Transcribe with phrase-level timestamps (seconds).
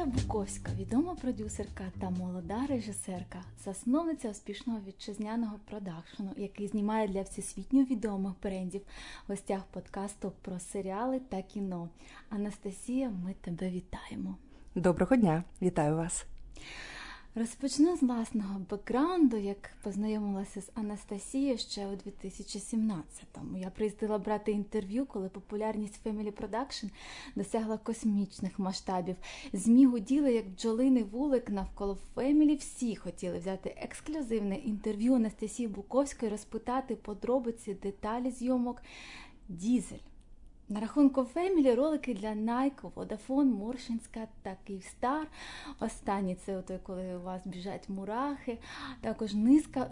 [0.00, 7.84] Анастасія Буковська, відома продюсерка та молода режисерка, засновниця успішного вітчизняного продакшену, який знімає для всесвітньо
[7.84, 8.80] відомих брендів
[9.26, 11.88] в гостях подкасту про серіали та кіно.
[12.30, 14.36] Анастасія, ми тебе вітаємо.
[14.74, 16.24] Доброго дня, вітаю вас.
[17.34, 23.58] Розпочну з власного бекграунду, як познайомилася з Анастасією ще у 2017-му.
[23.58, 26.90] Я приїздила брати інтерв'ю, коли популярність Family Production
[27.36, 29.16] досягла космічних масштабів.
[29.52, 32.58] Змі гуділи, як бджолиний вулик навколо Family.
[32.58, 38.82] Всі хотіли взяти ексклюзивне інтерв'ю Анастасії Буковської, розпитати подробиці, деталі зйомок.
[39.48, 40.09] Дізель.
[40.70, 45.26] На рахунку Фемілі ролики для Nike, Vodafone, Моршинська та Київстар.
[45.80, 48.58] Останні це той, коли у вас біжать мурахи,
[49.00, 49.90] також низка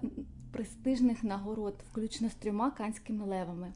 [0.52, 3.72] престижних нагород, включно з трьома канськими левами.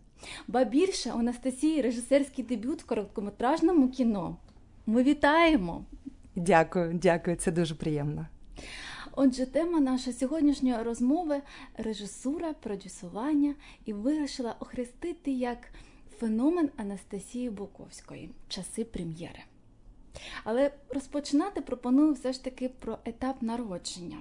[0.49, 4.37] Ба більше у Анастасії режисерський дебют в короткометражному кіно.
[4.87, 5.85] Ми вітаємо!
[6.37, 8.27] Дякую, дякую, це дуже приємно.
[9.13, 11.43] Отже, тема нашої сьогоднішньої розмови
[11.77, 15.59] режисура, продюсування, і вирішила охрестити як
[16.19, 19.41] феномен Анастасії Буковської часи прем'єри.
[20.45, 24.19] Але розпочинати пропоную все ж таки про етап народження.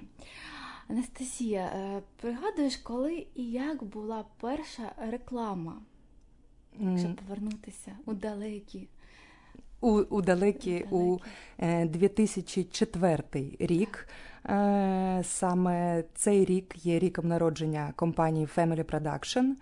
[0.88, 5.82] Анастасія, е, пригадуєш, коли і як була перша реклама,
[6.80, 8.88] якщо повернутися у далекі?
[9.80, 11.18] У у далекі у
[11.58, 14.08] 2004 е, рік.
[14.46, 19.52] Е, саме цей рік є ріком народження компанії Family Production.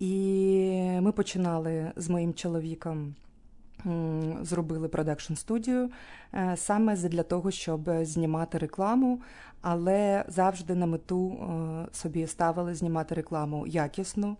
[0.00, 3.14] І ми починали з моїм чоловіком.
[4.42, 5.90] Зробили продакшн студію
[6.34, 9.20] е, саме для того, щоб знімати рекламу,
[9.60, 14.36] але завжди на мету е, собі ставили знімати рекламу якісну,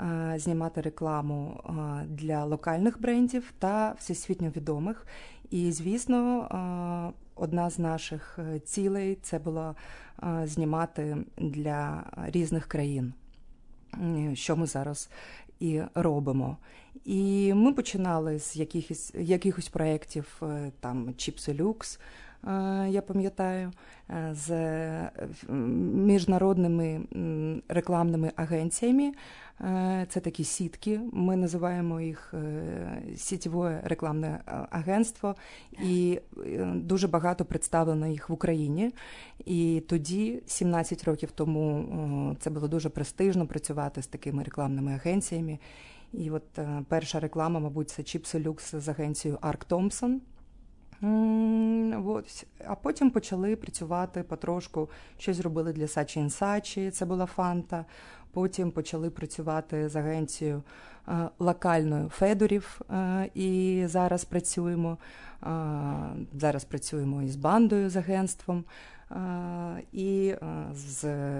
[0.00, 1.60] е, знімати рекламу
[2.06, 5.06] для локальних брендів та всесвітньо відомих.
[5.50, 9.74] І, звісно, одна з наших цілей це було
[10.44, 13.12] знімати для різних країн
[14.34, 15.10] що ми зараз
[15.60, 16.56] і робимо.
[17.04, 22.00] І ми починали з якихось якихось проєктів, е, там Чіпси Люкс,
[22.88, 23.72] я пам'ятаю,
[24.10, 24.50] е, з
[25.94, 27.00] міжнародними
[27.68, 29.12] рекламними агенціями.
[29.60, 31.00] Е, це такі сітки.
[31.12, 32.34] Ми називаємо їх
[33.16, 34.40] сітєве рекламне
[34.70, 35.34] агентство,
[35.82, 36.20] і
[36.74, 38.92] дуже багато представлено їх в Україні.
[39.44, 45.58] І тоді, 17 років тому, це було дуже престижно працювати з такими рекламними агенціями.
[46.12, 50.20] І от перша реклама, мабуть, це Чіпси Люкс з агенцією Арк Томпсон.
[52.66, 57.84] А потім почали працювати потрошку, щось зробили для Сачі Сачі, це була фанта.
[58.32, 60.62] Потім почали працювати з агенцією
[61.08, 64.98] е, локальною Федорів, е, і зараз працюємо.
[65.42, 65.46] Е,
[66.34, 68.64] зараз працюємо із бандою з агентством.
[69.92, 70.34] І,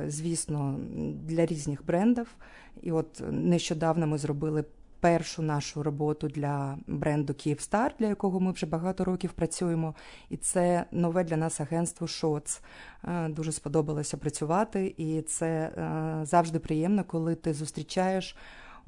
[0.07, 0.79] звісно,
[1.25, 2.35] для різних брендів.
[2.83, 4.65] І от нещодавно ми зробили
[5.01, 9.95] першу нашу роботу для бренду Київстар, для якого ми вже багато років працюємо.
[10.31, 12.61] І це нове для нас агентство Шоц.
[13.05, 18.37] Е, дуже сподобалося працювати, і це е, завжди приємно, коли ти зустрічаєш.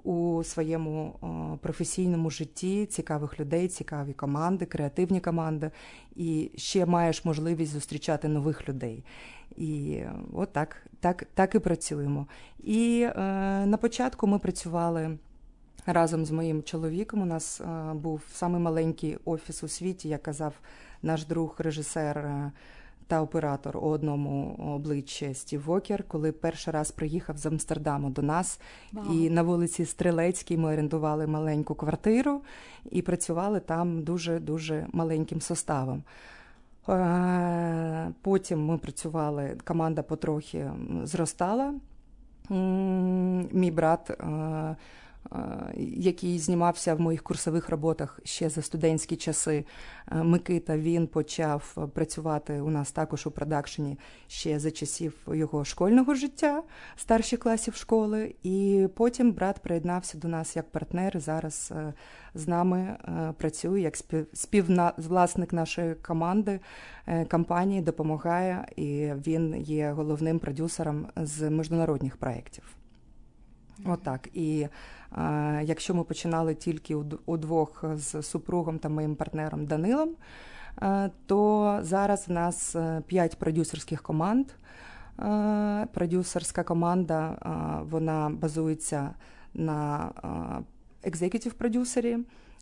[0.04, 1.14] У своєму
[1.62, 5.70] професійному житті цікавих людей, цікаві команди, креативні команди,
[6.16, 9.04] і ще маєш можливість зустрічати нових людей.
[9.56, 10.02] І
[10.32, 12.26] от так так, так і працюємо.
[12.58, 13.12] І е,
[13.66, 15.18] на початку ми працювали
[15.86, 17.22] разом з моїм чоловіком.
[17.22, 20.54] У нас е, був самий маленький офіс у світі, як казав
[21.02, 22.52] наш друг, режисер е,
[23.06, 28.60] та оператор у одному обличчі Стів Вокер, коли перший раз приїхав з Амстердаму до нас.
[28.92, 29.12] Wow.
[29.12, 32.40] І на вулиці Стрелецькій ми орендували маленьку квартиру
[32.90, 36.02] і працювали там дуже дуже маленьким составом.
[36.88, 40.70] Е, потім ми працювали, команда потрохи
[41.04, 41.74] зростала.
[43.52, 44.18] Мій брат
[45.76, 49.64] який знімався в моїх курсових роботах ще за студентські часи.
[50.12, 56.62] Микита він почав працювати у нас також у продакшені ще за часів його школьного життя,
[56.96, 58.34] старших класів школи.
[58.42, 61.20] І потім брат приєднався до нас як партнер.
[61.20, 61.72] Зараз
[62.34, 62.96] з нами
[63.38, 63.96] працює як
[64.32, 66.60] співвласник нашої команди
[67.06, 72.64] е, компанії, допомагає, і він є головним продюсером з міжнародних проєктів.
[73.84, 74.28] Отак.
[74.32, 74.66] І
[75.01, 75.01] а,
[75.62, 76.94] якщо ми починали тільки
[77.26, 80.10] удвох з супругом та моїм партнером Данилом,
[81.26, 84.46] то зараз в нас е, п'ять продюсерських команд.
[85.92, 87.36] Продюсерська команда
[87.90, 89.10] вона базується
[89.54, 90.10] на
[91.02, 92.18] екзекутів продюсері.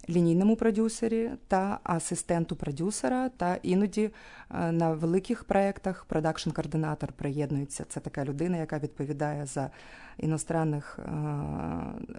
[0.09, 4.11] Лінійному продюсері та асистенту продюсера, та іноді
[4.51, 7.85] на великих проєктах продакшн-координатор приєднується.
[7.89, 9.71] Це така людина, яка відповідає за
[10.19, 10.99] іностранних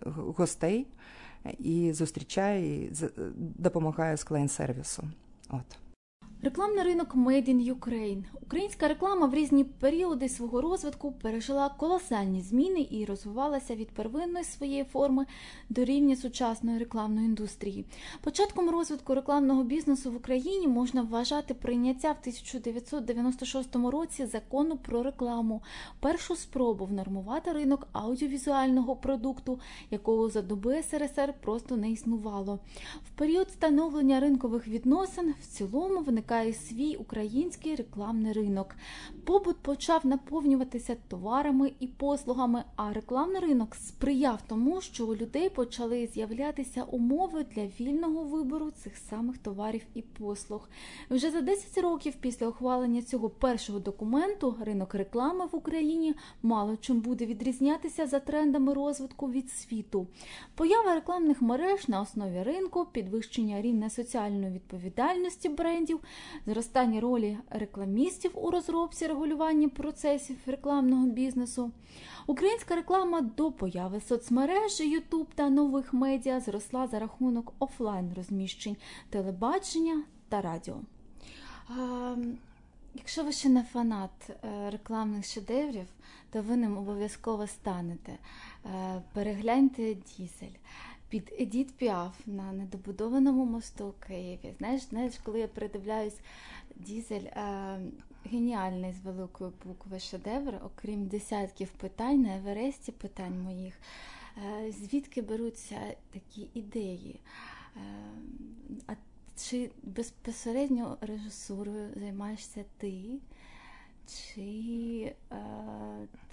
[0.05, 0.87] гостей
[1.59, 2.91] і зустрічає і
[3.37, 5.03] допомагає з клієнт сервісу
[5.49, 5.90] От.
[6.43, 8.23] Рекламний ринок Made in Ukraine.
[8.41, 14.83] Українська реклама в різні періоди свого розвитку пережила колосальні зміни і розвивалася від первинної своєї
[14.83, 15.25] форми
[15.69, 17.85] до рівня сучасної рекламної індустрії.
[18.21, 25.61] Початком розвитку рекламного бізнесу в Україні можна вважати прийняття в 1996 році закону про рекламу,
[25.99, 29.59] першу спробу внормувати ринок аудіовізуального продукту,
[29.91, 32.59] якого за доби СРСР просто не існувало.
[33.07, 38.75] В період становлення ринкових відносин в цілому виникає виникає свій український рекламний ринок.
[39.23, 46.07] Побут почав наповнюватися товарами і послугами, а рекламний ринок сприяв тому, що у людей почали
[46.07, 50.69] з'являтися умови для вільного вибору цих самих товарів і послуг.
[51.09, 56.13] Вже за 10 років після ухвалення цього першого документу ринок реклами в Україні
[56.43, 60.07] мало чим буде відрізнятися за трендами розвитку від світу.
[60.55, 65.99] Поява рекламних мереж на основі ринку, підвищення рівня соціальної відповідальності брендів,
[66.45, 71.71] зростання ролі рекламістів у розробці регулювання процесів рекламного бізнесу.
[72.27, 78.77] Українська реклама до появи соцмереж, Ютуб та нових медіа зросла за рахунок офлайн розміщень
[79.09, 80.75] телебачення та радіо.
[82.95, 85.87] Якщо ви ще не фанат е, рекламних шедеврів,
[86.31, 88.11] то ви ним обов'язково станете.
[88.11, 90.57] Е, перегляньте дізель
[91.11, 94.53] під Едіт Піаф на недобудованому мосту у Києві.
[94.57, 96.19] Знаєш, знаєш, коли я передивляюсь
[96.75, 97.79] дізель е,
[98.25, 103.79] геніальний з великої букви шедевр, окрім десятків питань на Евересті питань моїх,
[104.37, 105.79] е, звідки беруться
[106.11, 107.19] такі ідеї?
[107.75, 107.79] Е,
[108.87, 108.93] а
[109.35, 113.19] чи безпосередньо режисурою займаєшся ти?
[114.07, 115.37] Чи е,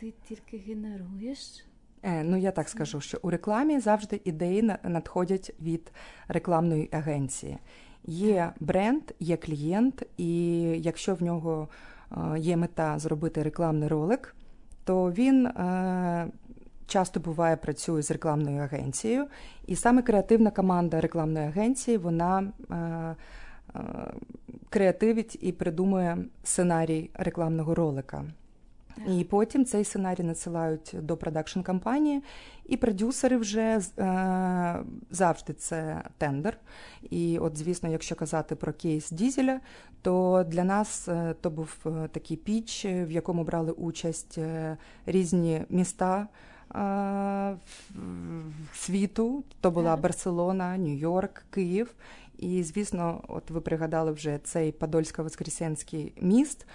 [0.01, 1.65] ти тільки генеруєш?
[2.09, 5.93] Е, ну, я так скажу, що у рекламі завжди ідеї надходять від
[6.29, 7.59] рекламної агенції.
[8.05, 11.69] Є бренд, є клієнт, і якщо в нього
[12.13, 14.37] е, є мета зробити рекламний ролик,
[14.85, 16.29] то він е,
[16.87, 19.27] часто буває працює з рекламною агенцією,
[19.67, 22.53] і саме креативна команда рекламної агенції вона
[24.71, 28.25] креативить і придумує сценарій рекламного ролика.
[29.07, 32.23] І потім цей сценарій надсилають до продакшн компанії,
[32.67, 34.77] і продюсери вже е,
[35.11, 36.59] завжди це тендер.
[37.11, 39.61] І, от, звісно, якщо казати про кейс Дізеля,
[40.03, 44.39] то для нас е, то був е, такий піч, в якому брали участь
[45.07, 46.29] різні міста.
[48.75, 51.95] Світу то була Барселона, Нью-Йорк, Київ,
[52.39, 56.67] і, звісно, от ви пригадали вже цей Подольсько-Воскресенський міст.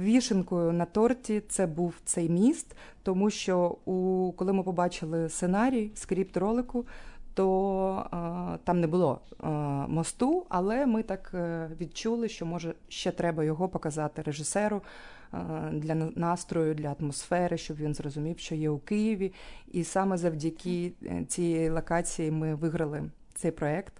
[0.00, 6.36] Вішенкою на торті це був цей міст, тому що у коли ми побачили сценарій, скрипт
[6.36, 6.86] ролику,
[7.34, 9.50] то а, там не було а,
[9.88, 14.82] мосту, але ми так е, відчули, що може ще треба його показати режисеру
[15.30, 19.32] а, для настрою, для атмосфери, щоб він зрозумів, що є у Києві.
[19.72, 23.92] І саме завдяки е, цієї локації ми виграли цей проект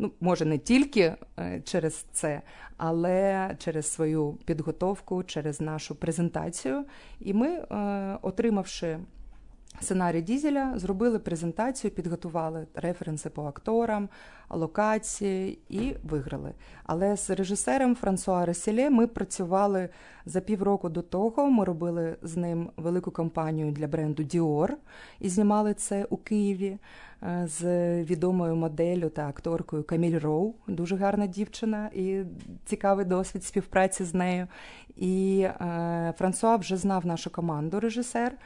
[0.00, 2.42] ну може не тільки е, через це,
[2.76, 6.84] але через свою підготовку, через нашу презентацію.
[7.20, 7.66] І ми, е,
[8.22, 8.98] отримавши
[9.80, 14.08] сценарій Дізеля, зробили презентацію, підготували референси по акторам,
[14.50, 16.52] локації і виграли.
[16.84, 19.88] Але з режисером Франсуа Реселє ми працювали
[20.26, 21.50] за півроку до того.
[21.50, 24.70] Ми робили з ним велику кампанію для бренду Dior
[25.20, 26.78] і знімали це у Києві.
[27.22, 27.64] Е, з
[28.02, 32.22] відомою моделлю та акторкою Каміль Роу, дуже гарна дівчина і
[32.64, 34.46] цікавий досвід співпраці з нею.
[34.96, 38.36] І е, Франсуа вже знав нашу команду режисер.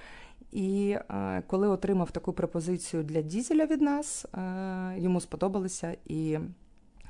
[0.55, 6.39] І е, коли отримав таку пропозицію для Дізеля від нас, е, йому сподобалося і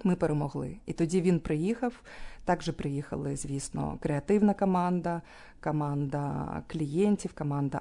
[0.04, 0.76] ми перемогли.
[0.86, 2.02] І тоді він приїхав.
[2.44, 5.22] Також приїхали, звісно, креативна команда,
[5.60, 7.80] команда клієнтів, команда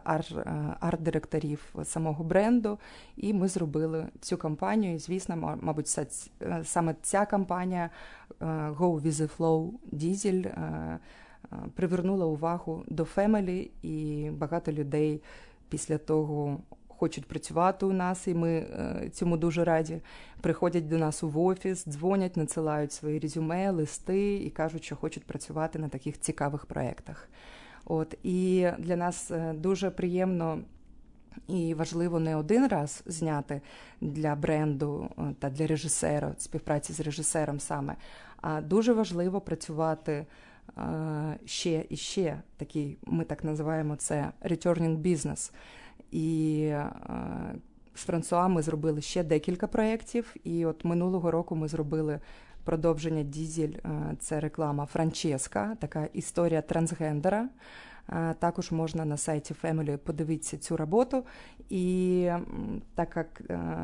[0.79, 2.79] арт-директорів самого бренду.
[3.17, 4.95] І ми зробили цю кампанію.
[4.95, 5.99] І, звісно, мабуть,
[6.63, 7.89] саме ця кампанія
[8.39, 10.51] Go with the Flow Diesel
[11.75, 15.21] привернула увагу до Family, і багато людей
[15.73, 20.01] після того хочуть працювати у нас, і ми е, цьому дуже раді.
[20.41, 25.79] Приходять до нас в офіс, дзвонять, надсилають свої резюме, листи і кажуть, що хочуть працювати
[25.79, 27.29] на таких цікавих проєктах.
[27.85, 30.59] От і для нас е, дуже приємно
[31.47, 33.61] І важливо не один раз зняти
[34.01, 37.95] для бренду та для режисера, співпраці з режисером саме,
[38.41, 40.25] а дуже важливо працювати
[41.45, 45.51] ще і ще такий, ми так називаємо це returning business.
[46.11, 46.73] І
[47.95, 50.35] з Франсуа ми зробили ще декілька проєктів.
[50.43, 52.19] І от минулого року ми зробили
[52.63, 53.73] продовження Дізель.
[54.19, 57.49] Це реклама Франческа, така історія трансгендера.
[58.39, 61.23] Також можна на сайті Family подивитися цю роботу.
[61.69, 62.29] І
[62.95, 63.41] так як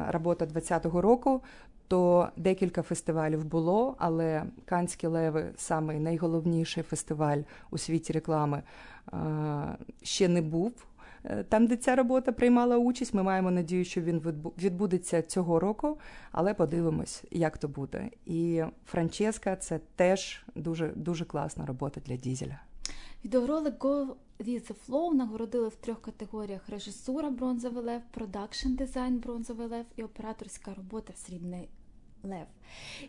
[0.09, 1.41] робота 2020 року,
[1.89, 7.41] то декілька фестивалів було, але Канські леви, самий найголовніший фестиваль
[7.71, 8.63] у світі реклами,
[10.01, 10.85] ще не був.
[11.23, 14.19] Е, там, де ця робота приймала участь, ми маємо надію, що він
[14.57, 15.97] відбудеться цього року,
[16.31, 18.09] але подивимось, як то буде.
[18.25, 22.59] І Франческа це теж дуже дуже класна робота для Дізеля.
[23.25, 24.07] Відеоролик Go
[24.39, 30.03] with the Flow нагородили в трьох категоріях: режисура бронзовий лев, продакшн дизайн бронзовий лев і
[30.03, 31.69] операторська робота срібний
[32.23, 32.45] лев.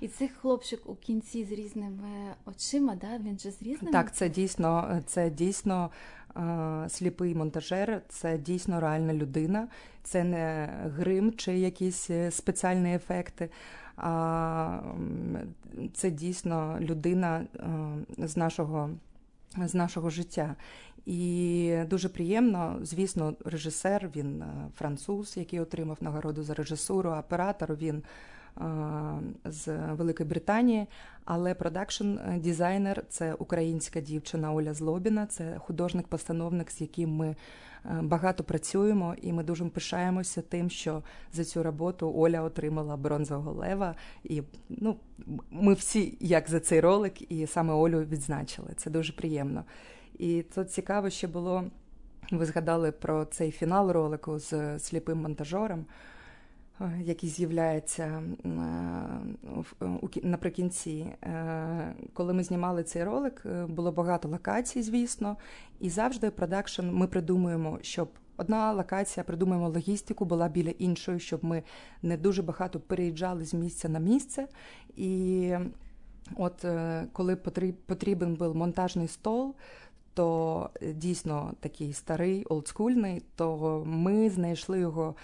[0.00, 3.19] І цей хлопчик у кінці з різними очима, да?
[3.19, 4.14] він же з різними так.
[4.14, 5.90] Це дійсно це дійсно
[6.37, 9.69] е, сліпий монтажер, це дійсно реальна людина,
[10.02, 13.50] це не грим чи якісь е, спеціальні ефекти.
[13.97, 14.81] А
[15.95, 17.47] це дійсно людина
[18.21, 18.90] е, з нашого
[19.67, 20.57] з нашого життя.
[21.07, 28.02] І дуже приємно, звісно, режисер, він е, француз, який отримав нагороду за режисуру, оператор він
[29.45, 30.87] з Великої Британії,
[31.25, 37.37] але продакшн дизайнер це українська дівчина Оля Злобіна, це художник-постановник, з яким ми
[38.02, 41.02] багато працюємо, і ми дуже пишаємося тим, що
[41.33, 43.95] за цю роботу Оля отримала бронзового лева.
[44.25, 44.97] І ну,
[45.50, 48.69] ми всі, як за цей ролик, і саме Олю відзначили.
[48.76, 49.64] Це дуже приємно.
[50.19, 51.64] І тут цікаво ще було.
[52.30, 55.85] Ви згадали про цей фінал ролику з сліпим монтажером.
[56.81, 61.07] Е, який з'являється е, наприкінці.
[61.23, 65.37] Е, коли ми знімали цей ролик, було багато локацій, звісно,
[65.81, 68.09] і завжди продакшн ми придумуємо, щоб.
[68.37, 71.63] Одна локація, придумаємо логістику, була біля іншої, щоб ми
[72.03, 74.47] не дуже багато переїжджали з місця на місце.
[74.97, 75.55] І
[76.37, 76.65] от
[77.13, 77.37] коли
[77.87, 79.55] потрібен був монтажний стол,
[80.15, 85.15] то дійсно такий старий, олдскульний, то ми знайшли його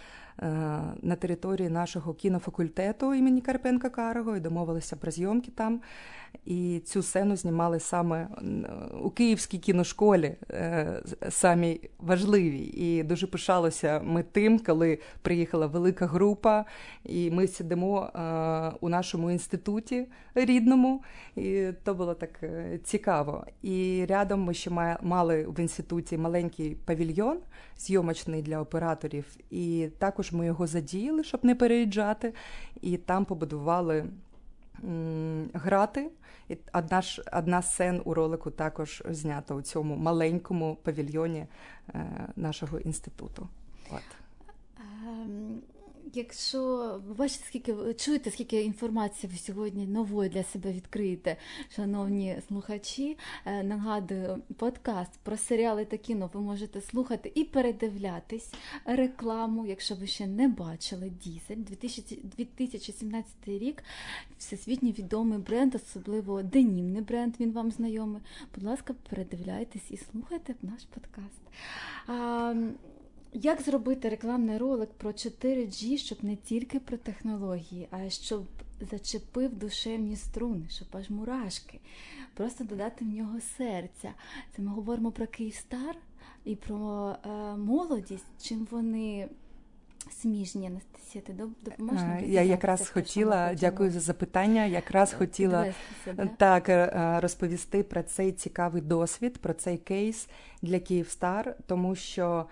[1.02, 5.80] на території нашого кінофакультету імені Карпенка Карого і домовилися про зйомки там.
[6.44, 8.28] І цю сцену знімали саме
[9.02, 12.58] у Київській кіношколі, е, самі важливі.
[12.58, 16.64] І дуже пишалося ми тим, коли приїхала велика група,
[17.04, 21.02] і ми сидимо е, у нашому інституті рідному.
[21.36, 22.44] І то було так
[22.84, 23.46] цікаво.
[23.62, 24.70] І рядом ми ще
[25.02, 27.38] мали в інституті маленький павільйон,
[27.78, 29.36] зйомочний для операторів.
[29.50, 32.32] І також ми його задіяли, щоб не переїжджати,
[32.82, 34.04] і там побудували
[35.54, 36.10] грати.
[36.48, 41.46] І одна ж одна сцен у ролику також знята у цьому маленькому павільйоні
[41.94, 42.06] е,
[42.36, 43.48] нашого інституту.
[43.90, 44.02] От.
[46.14, 46.60] Якщо
[47.06, 51.36] ви бачите, скільки чуєте, скільки інформації ви сьогодні нової для себе відкриєте,
[51.76, 59.66] шановні слухачі, е, нагадую, подкаст про серіали та кіно ви можете слухати і передивлятись рекламу,
[59.66, 61.78] якщо ви ще не бачили Дізель
[62.36, 63.82] 2017 рік.
[64.38, 67.34] Всесвітньо відомий бренд, особливо денімний бренд.
[67.40, 68.22] Він вам знайомий.
[68.54, 71.40] Будь ласка, передивляйтесь і слухайте наш подкаст.
[73.42, 78.44] Як зробити рекламний ролик про 4G, щоб не тільки про технології, а щоб
[78.90, 81.80] зачепив душевні струни, щоб аж мурашки,
[82.34, 84.10] просто додати в нього серця.
[84.56, 85.96] Це ми говоримо про Київстар
[86.44, 89.28] і про е, молодість, чим вони
[90.10, 94.64] сміжні Анастасія, ти допоможеш Я якраз хотіла, дякую за запитання.
[94.64, 95.74] Якраз хотіла
[96.36, 100.28] так е, розповісти про цей цікавий досвід, про цей кейс
[100.62, 102.46] для Київстар, тому що.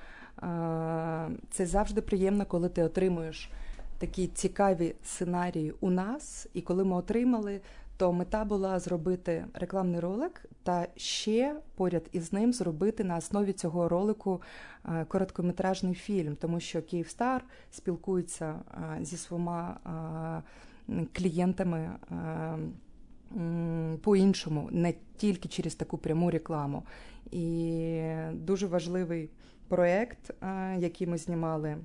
[1.50, 3.50] Це завжди приємно, коли ти отримуєш
[3.98, 6.48] такі цікаві сценарії у нас.
[6.54, 7.60] І коли ми отримали,
[7.96, 13.88] то мета була зробити рекламний ролик та ще поряд із ним зробити на основі цього
[13.88, 14.42] ролику
[15.08, 18.54] короткометражний фільм, тому що Київстар спілкується
[19.00, 19.74] зі своїми
[21.12, 21.90] клієнтами.
[24.02, 26.82] По-іншому, не тільки через таку пряму рекламу.
[27.30, 29.30] І дуже важливий
[29.68, 30.30] проєкт,
[30.78, 31.76] який ми знімали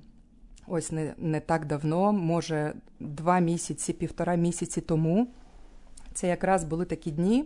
[0.66, 5.26] ось не, не так давно, може два місяці, півтора місяці тому.
[6.12, 7.44] Це якраз були такі дні,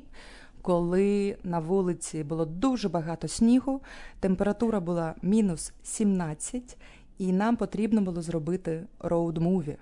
[0.63, 3.81] коли на вулиці було дуже багато снігу,
[4.21, 6.77] температура була мінус 17,
[7.19, 9.77] і нам потрібно було зробити роуд-муві.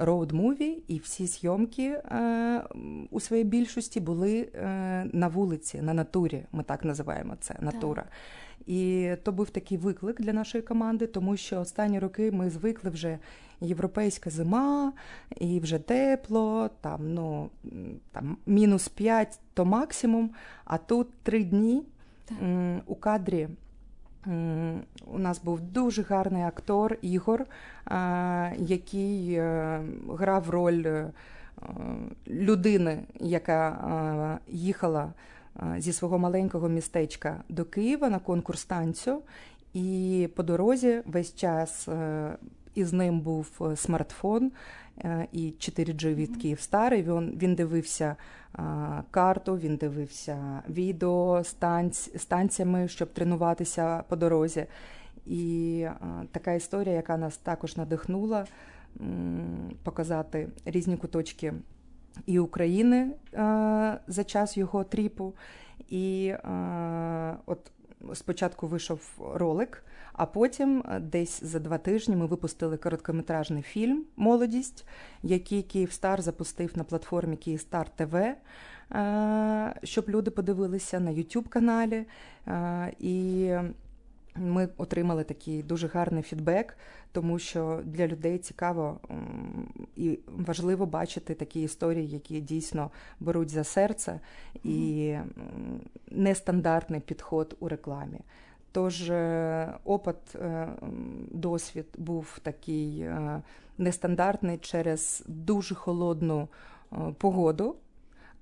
[0.00, 2.02] Роуд-муві і всі зйомки
[3.10, 4.48] у своїй більшості були
[5.12, 6.44] на вулиці, на натурі.
[6.52, 8.02] Ми так називаємо це натура.
[8.02, 8.12] Так.
[8.66, 13.18] І то був такий виклик для нашої команди, тому що останні роки ми звикли вже
[13.60, 14.92] європейська зима,
[15.36, 17.50] і вже тепло, там ну
[18.12, 20.30] там мінус 5 то максимум.
[20.64, 21.82] А тут три дні
[22.24, 22.38] так.
[22.86, 23.48] у кадрі.
[25.06, 27.44] У нас був дуже гарний актор Ігор,
[28.56, 31.10] який е, грав роль е,
[32.28, 35.12] людини, яка їхала
[35.78, 39.22] зі свого маленького містечка до Києва на конкурс танцю,
[39.74, 42.36] і по дорозі весь час е,
[42.74, 44.52] із ним був е, смартфон
[44.98, 48.16] е, і 4G від Київстар, і Він він дивився
[49.10, 51.56] карту, він дивився відео з
[52.16, 54.66] станціями, щоб тренуватися по дорозі.
[55.26, 55.86] І
[56.32, 58.46] така історія, яка нас також надихнула
[59.82, 61.54] показати різні куточки
[62.26, 63.10] і України
[64.06, 65.34] за час його тріпу.
[65.88, 66.34] І
[67.46, 67.70] от
[68.14, 69.00] спочатку вийшов
[69.34, 74.86] ролик, а потім десь за два тижні ми випустили короткометражний фільм Молодість,
[75.22, 78.16] який Київстар запустив на платформі Київстар ТВ.
[79.82, 82.04] Щоб люди подивилися на youtube каналі.
[82.98, 83.50] І
[84.38, 86.78] ми отримали такий дуже гарний фідбек,
[87.12, 89.00] тому що для людей цікаво
[89.96, 92.90] і важливо бачити такі історії, які дійсно
[93.20, 94.20] беруть за серце,
[94.64, 95.14] і
[96.10, 98.20] нестандартний підход у рекламі.
[98.72, 100.68] Тож е, опит, е,
[101.30, 103.42] досвід був такий е,
[103.78, 106.48] нестандартний через дуже холодну
[107.18, 107.76] погоду.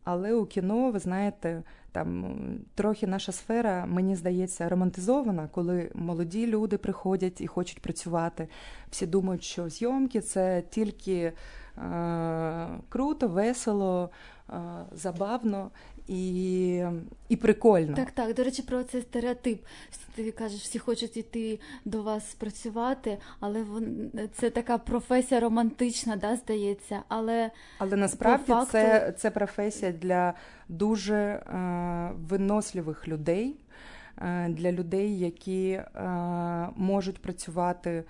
[0.04, 2.36] Але у кіно, ви знаєте, там
[2.74, 8.48] трохи наша сфера, мені здається, романтизована, коли молоді люди приходять і хочуть працювати.
[8.90, 11.32] Всі думають, що зйомки це тільки
[11.78, 14.10] е, круто, весело,
[14.50, 14.54] е,
[14.92, 15.70] забавно
[16.08, 16.84] і
[17.28, 17.96] і прикольно.
[17.96, 18.34] Так, так.
[18.34, 19.64] До речі, про цей стереотип.
[20.14, 26.36] Ти кажеш, всі хочуть йти до вас працювати, але вон, це така професія романтична, да,
[26.36, 27.02] здається.
[27.08, 28.72] Але але насправді факту...
[28.72, 30.34] це це професія для
[30.68, 33.56] дуже е, виносливих людей,
[34.18, 35.82] е, для людей, які е,
[36.76, 38.04] можуть працювати.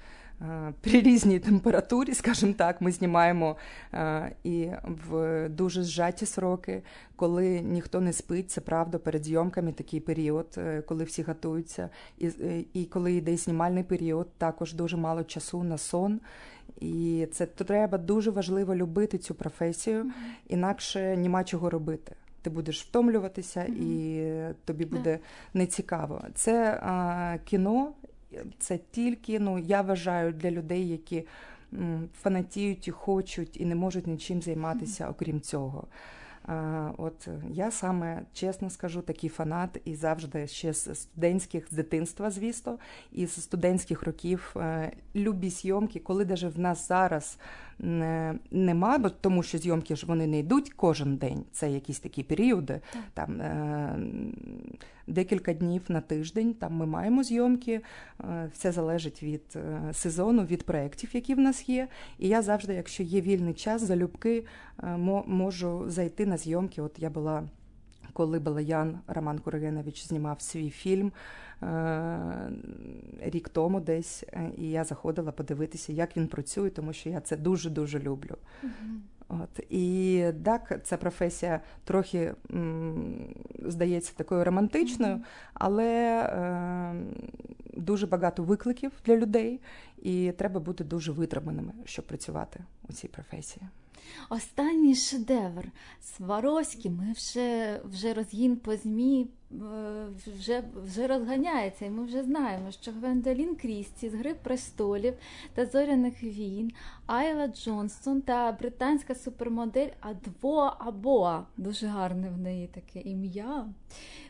[0.50, 3.56] Е, при різній температурі, скажімо так, ми знімаємо
[3.92, 4.68] е, і
[5.10, 6.82] в дуже зжаті сроки,
[7.16, 12.30] коли ніхто не спить, це правда, перед зйомками такий період, е, коли всі готуються, і
[12.72, 16.20] і коли йде знімальний період, також дуже мало часу на сон.
[16.80, 20.12] І це треба дуже важливо любити цю професію,
[20.48, 22.12] інакше нема чого робити.
[22.42, 24.50] Ти будеш втомлюватися, mm-hmm.
[24.50, 25.18] і тобі буде
[25.54, 26.22] нецікаво.
[26.34, 27.92] Це а, кіно,
[28.58, 31.24] це тільки, ну я вважаю, для людей, які
[32.22, 35.86] фанатіють і хочуть і не можуть нічим займатися, окрім цього.
[36.98, 42.78] От я саме чесно скажу, такий фанат і завжди ще з студентських з дитинства, звісно,
[43.12, 47.38] і з студентських років е, любі зйомки, коли навіть в нас зараз
[48.50, 51.44] нема, бо тому що зйомки ж вони не йдуть кожен день.
[51.52, 53.02] Це якісь такі періоди, так.
[53.14, 53.98] там е,
[55.06, 56.54] декілька днів на тиждень.
[56.54, 57.80] Там ми маємо зйомки.
[58.20, 59.58] Е, все залежить від
[59.92, 61.88] сезону, від проєктів, які в нас є.
[62.18, 64.44] І я завжди, якщо є вільний час, залюбки
[65.26, 66.82] можу зайти на зйомки.
[66.82, 67.44] От я була.
[68.12, 71.12] Коли Балаян Роман Куригенович знімав свій фільм
[71.64, 72.50] Е,
[73.20, 77.36] рік тому десь, е, і я заходила подивитися, як він працює, тому що я це
[77.36, 78.36] дуже-дуже люблю.
[79.28, 85.20] От І так, ця професія трохи м, здається такою романтичною,
[85.54, 86.94] але е,
[87.76, 89.60] дуже багато викликів для людей,
[90.04, 93.66] і треба бути дуже витриманими, щоб працювати у цій професії.
[94.30, 95.68] Останній шедевр
[96.00, 100.06] Сваровський, ми вже вже розгін по ЗМІ е,
[100.38, 105.14] вже вже розганяється, і ми вже знаємо, що Гвендолін Крісті з Гри престолів
[105.54, 106.72] та зоряних війн,
[107.06, 111.42] Айла Джонсон та британська супермодель Адво Абоа.
[111.56, 113.66] Дуже гарне в неї таке ім'я.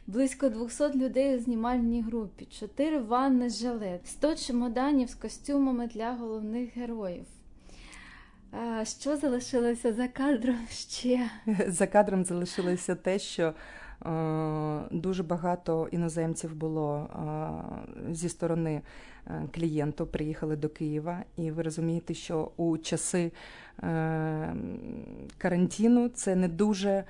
[0.06, 6.76] Близько 200 людей у знімальній групі, 4 ванни жилет, 100 чемоданів з костюмами для головних
[6.76, 7.24] героїв.
[8.82, 11.30] Що залишилося за кадром ще?
[11.68, 13.54] За кадром залишилося те, що е,
[14.90, 18.82] дуже багато іноземців було е, зі сторони
[19.26, 23.32] е, клієнту, приїхали до Києва, і ви розумієте, що у часи
[25.38, 27.04] карантину це не дуже Е,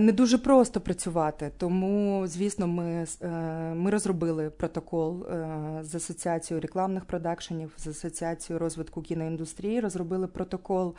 [0.00, 3.28] не дуже просто працювати, тому звісно, ми е,
[3.74, 9.80] ми розробили протокол е, з асоціацією рекламних продакшенів, з асоціацією розвитку кіноіндустрії.
[9.80, 10.94] Розробили протокол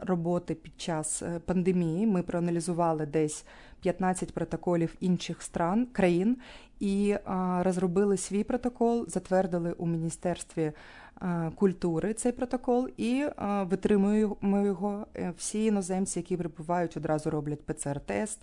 [0.00, 2.06] роботи під час пандемії.
[2.06, 3.44] Ми проаналізували десь
[3.80, 6.36] 15 протоколів інших стран країн
[6.80, 7.16] і
[7.60, 10.72] розробили свій протокол, затвердили у міністерстві
[11.22, 15.06] Е, культури цей протокол і е, витримуємо його.
[15.16, 18.38] Е, всі іноземці, які прибувають, одразу роблять ПЦР-тест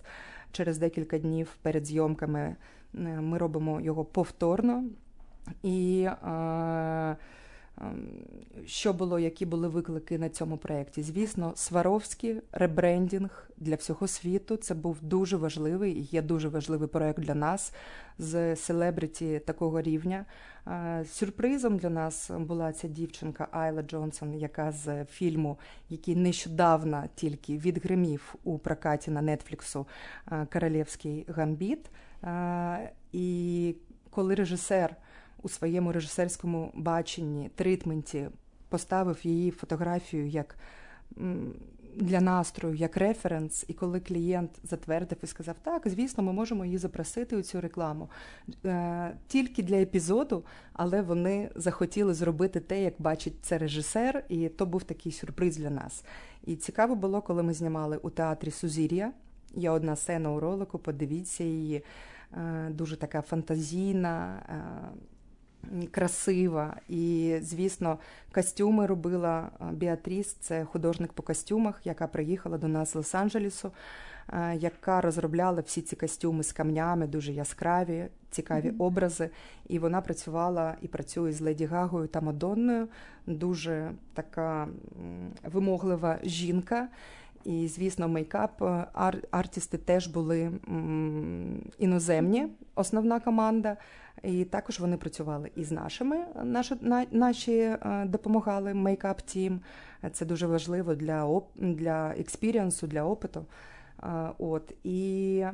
[0.52, 2.56] через декілька днів перед зйомками.
[3.20, 4.84] Ми робимо його повторно
[5.62, 6.08] і.
[7.80, 8.08] Ем,
[8.66, 11.02] що було, які були виклики на цьому проєкті?
[11.02, 14.56] Звісно, Swarovski ребрендінг для всього світу.
[14.56, 17.72] Це був дуже важливий і є дуже важливий проєкт для нас
[18.18, 20.24] з селебриті такого рівня.
[20.66, 27.58] Е, сюрпризом для нас була ця дівчинка Айла Джонсон, яка з фільму, який нещодавно тільки
[27.58, 29.86] відгримів у прокаті на Нетфліксу
[30.32, 31.90] е, Королівський гамбіт.
[32.24, 33.74] Е, і
[34.10, 34.96] коли режисер
[35.42, 38.28] у своєму режисерському баченні, тритменті
[38.68, 40.56] поставив її фотографію як
[41.96, 46.78] для настрою, як референс, і коли клієнт затвердив і сказав, так, звісно, ми можемо її
[46.78, 48.10] запросити у цю рекламу
[48.64, 54.66] е, тільки для епізоду, але вони захотіли зробити те, як бачить це режисер, і то
[54.66, 56.04] був такий сюрприз для нас.
[56.44, 59.12] І цікаво було, коли ми знімали у театрі Сузір'я.
[59.54, 61.84] Є одна сцена у ролику, подивіться її,
[62.32, 64.42] е, дуже така фантазійна.
[65.64, 66.76] Е, красива.
[66.88, 67.98] І, звісно,
[68.34, 73.70] костюми робила Біатріс, це художник по костюмах, яка приїхала до нас з Лос-Анджелесу,
[74.54, 78.82] яка розробляла всі ці костюми з камнями, дуже яскраві, цікаві mm-hmm.
[78.82, 79.30] образи.
[79.68, 82.88] І вона працювала і працює з Леді Гагою та Мадонною.
[83.26, 84.68] Дуже така
[85.44, 86.88] вимоглива жінка.
[87.44, 90.52] І, звісно, мейкап ар- артисти теж були
[91.78, 93.76] іноземні, основна команда.
[94.22, 96.24] І також вони працювали із нашими.
[96.44, 99.60] Наші на, наші е, допомагали makeup team.
[100.12, 103.46] Це дуже важливо для для experience у, для опиту.
[104.02, 105.44] Е, от і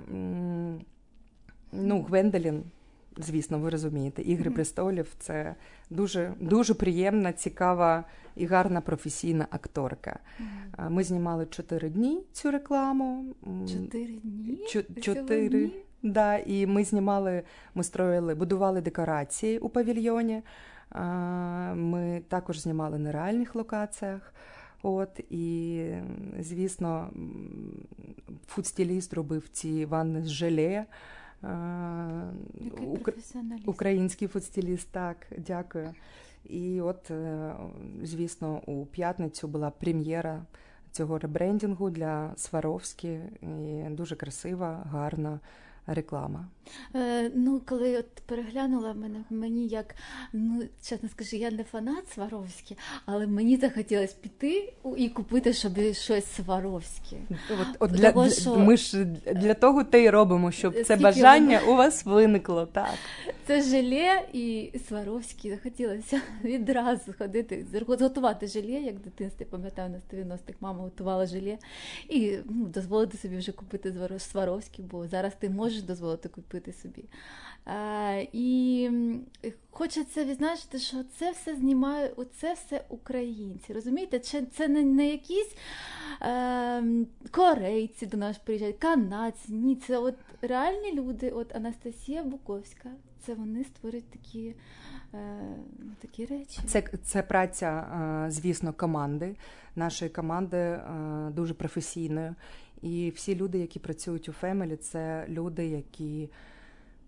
[1.73, 2.63] ну, Гвендолін,
[3.17, 5.55] звісно, ви розумієте, Ігри престолів це
[5.91, 8.05] дуже дуже приємна, цікава
[8.37, 10.19] і гарна професійна акторка.
[10.89, 13.35] Ми знімали чотири дні цю рекламу.
[13.73, 14.59] Чотири дні?
[15.01, 15.71] Чотири.
[16.03, 17.43] Да, І ми знімали,
[17.75, 20.43] ми строїли, будували декорації у павільйоні.
[21.75, 24.35] Ми також знімали на реальних локаціях.
[24.83, 25.85] От, І,
[26.41, 27.11] звісно,
[28.47, 30.85] фудстиліст робив ці ванни з желе.
[32.87, 33.09] Ук...
[33.67, 35.95] Український фудстиліст, так, дякую.
[36.45, 37.53] І от, е,
[38.03, 40.43] звісно, у п'ятницю була прем'єра
[40.93, 43.21] цього ребрендінгу для Сваровські.
[43.43, 45.41] І Дуже красива, гарна
[45.87, 46.49] реклама?
[46.95, 49.95] Е, Ну, коли от переглянула мене мені як
[50.33, 56.27] ну чесно скажу, я не фанат Сваровський, але мені захотілося піти і купити собі щось
[56.27, 57.17] Сваровське.
[57.51, 58.57] От, от для, того, що...
[58.57, 61.73] Ми ж для того те й робимо, щоб Скільки це бажання воно...
[61.73, 62.67] у вас виникло.
[62.67, 62.95] так.
[63.47, 65.51] Це желе і Сваровський.
[65.51, 71.59] Захотілося відразу ходити, зготувати желе, як в дитинстві, пам'ятаю, на 90-х мама готувала желе,
[72.09, 77.05] і ну, дозволити собі вже купити Сваровський, бо зараз ти можеш можеш дозволити купити собі.
[78.33, 78.91] І
[79.71, 83.73] хочеться відзначити, що це все знімає, це все українці.
[83.73, 85.57] Розумієте, це, не якісь
[86.23, 86.83] е,
[87.31, 89.53] корейці до нас приїжджають, канадці.
[89.53, 91.31] Ні, це от реальні люди.
[91.31, 92.91] От Анастасія Буковська,
[93.27, 94.55] це вони створюють такі.
[95.15, 95.57] Е,
[96.01, 96.61] такі речі.
[96.67, 97.69] Це це праця,
[98.27, 99.37] е, звісно, команди.
[99.77, 100.81] Нашої команди е,
[101.31, 102.35] дуже професійної.
[102.83, 106.31] І всі люди, які працюють у Family, це люди, які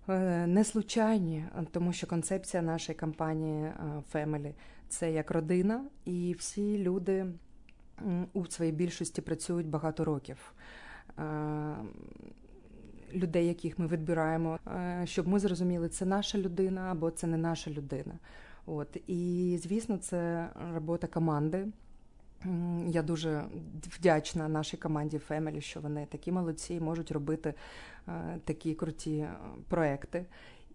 [0.09, 3.73] е, не случайні, тому що концепція нашої компанії
[4.11, 4.55] Family
[4.89, 7.27] це як родина, і всі люди
[8.33, 10.55] у своїй більшості працюють багато років.
[11.19, 11.77] Е,
[13.15, 17.71] людей, яких ми відбираємо, е, щоб ми зрозуміли, це наша людина або це не наша
[17.71, 18.19] людина.
[18.67, 21.67] От і звісно, це робота команди.
[22.87, 23.45] Я дуже
[23.83, 27.55] вдячна нашій команді Family, що вони такі молодці і можуть робити
[28.09, 29.35] е, такі круті е,
[29.69, 30.27] проекти.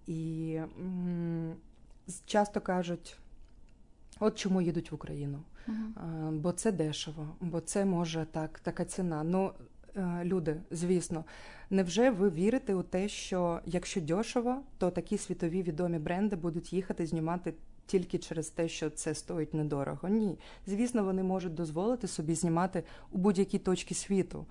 [0.08, 0.60] І
[2.26, 3.17] часто кажуть,
[4.19, 5.39] от чому їдуть в Україну.
[5.67, 6.32] Uh-huh.
[6.32, 9.23] Бо це дешево, бо це може так, така ціна.
[9.23, 9.52] Ну,
[10.23, 11.26] люди, звісно,
[11.69, 17.06] невже ви вірите у те, що якщо дешево, то такі світові відомі бренди будуть їхати
[17.06, 17.54] знімати
[17.85, 20.09] тільки через те, що це стоїть недорого.
[20.09, 24.45] Ні, звісно, вони можуть дозволити собі знімати у будь-якій точці світу.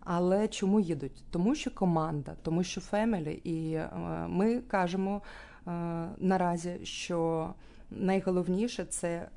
[0.00, 1.24] Але чому їдуть?
[1.30, 3.90] Тому що команда, тому що фемілі, і е,
[4.28, 5.22] ми кажемо
[5.66, 5.70] е,
[6.18, 7.48] наразі, що
[7.90, 9.28] найголовніше це, е,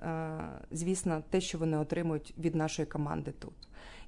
[0.72, 3.54] звісно, те, що вони отримують від нашої команди тут.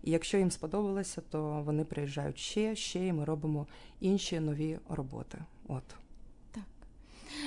[0.03, 3.67] І якщо їм сподобалося, то вони приїжджають ще, ще, і ми робимо
[3.99, 5.37] інші нові роботи.
[5.67, 5.98] От.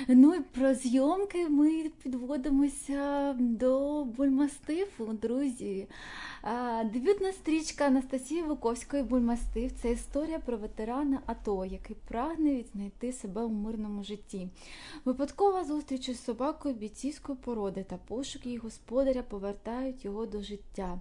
[0.07, 5.87] Ну і про зйомки ми підводимося до бульмастифу, друзі.
[6.93, 13.49] Дебютна стрічка Анастасії Вуковської Бульмастив це історія про ветерана АТО, який прагне відзнайти себе у
[13.49, 14.47] мирному житті.
[15.05, 20.99] Випадкова зустріч із собакою бійцівської породи та пошук її господаря повертають його до життя.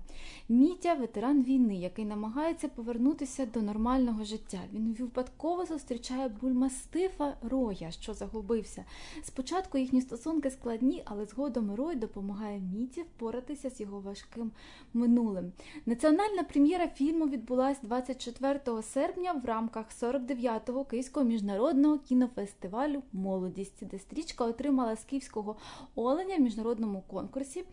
[0.49, 4.61] Мітя ветеран війни, який намагається повернутися до нормального життя.
[4.73, 8.85] Він випадково зустрічає бульмастифа Роя, що загубився.
[9.23, 14.51] Спочатку їхні стосунки складні, але згодом Рой допомагає Міті впоратися з його важким
[14.95, 15.53] минулим.
[15.87, 24.45] Національна прем'єра фільму відбулася 24 серпня в рамках 49-го Київського міжнародного кінофестивалю Молодість, де стрічка
[24.45, 25.57] отримала скіфського
[25.95, 27.65] оленя в міжнародному конкурсі.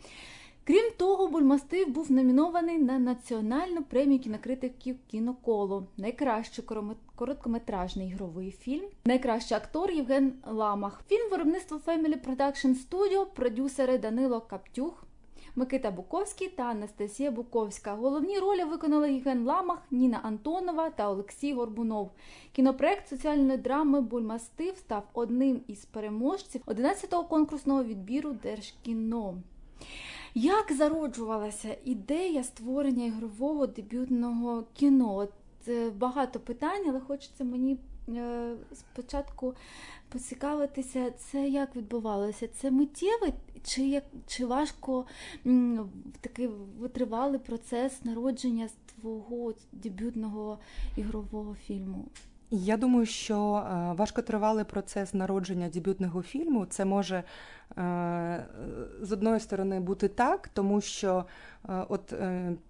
[0.70, 6.66] Крім того, Бульмастив був номінований на національну премію кінокритиків кіноколо, найкращий
[7.16, 11.02] короткометражний ігровий фільм, найкращий актор Євген Ламах.
[11.08, 15.06] Фільм виробництво Family Production Studio, продюсери Данило Каптюх.
[15.56, 17.94] Микита Буковський та Анастасія Буковська.
[17.94, 22.12] Головні ролі виконали Євген Ламах, Ніна Антонова та Олексій Горбунов.
[22.52, 29.36] Кінопроект соціальної драми Бульмастив став одним із переможців 11-го конкурсного відбіру Держкіно.
[30.34, 35.28] Як зароджувалася ідея створення ігрового дебютного кіно?
[35.68, 37.78] Е, Багато питань, але хочеться мені
[38.74, 39.56] спочатку
[40.10, 42.48] поцікавитися, це як відбувалося?
[42.48, 45.06] Це миттєве чи як чи важко
[46.22, 46.48] такий
[46.80, 50.60] витривалий процес народження твого дебютного
[50.98, 52.06] ігрового фільму?
[52.52, 57.24] Я думаю, що е, важкотривалий процес народження дебютного фільму це може
[57.78, 58.46] е,
[59.02, 61.26] з одної сторони бути так, тому що
[61.70, 62.14] е, от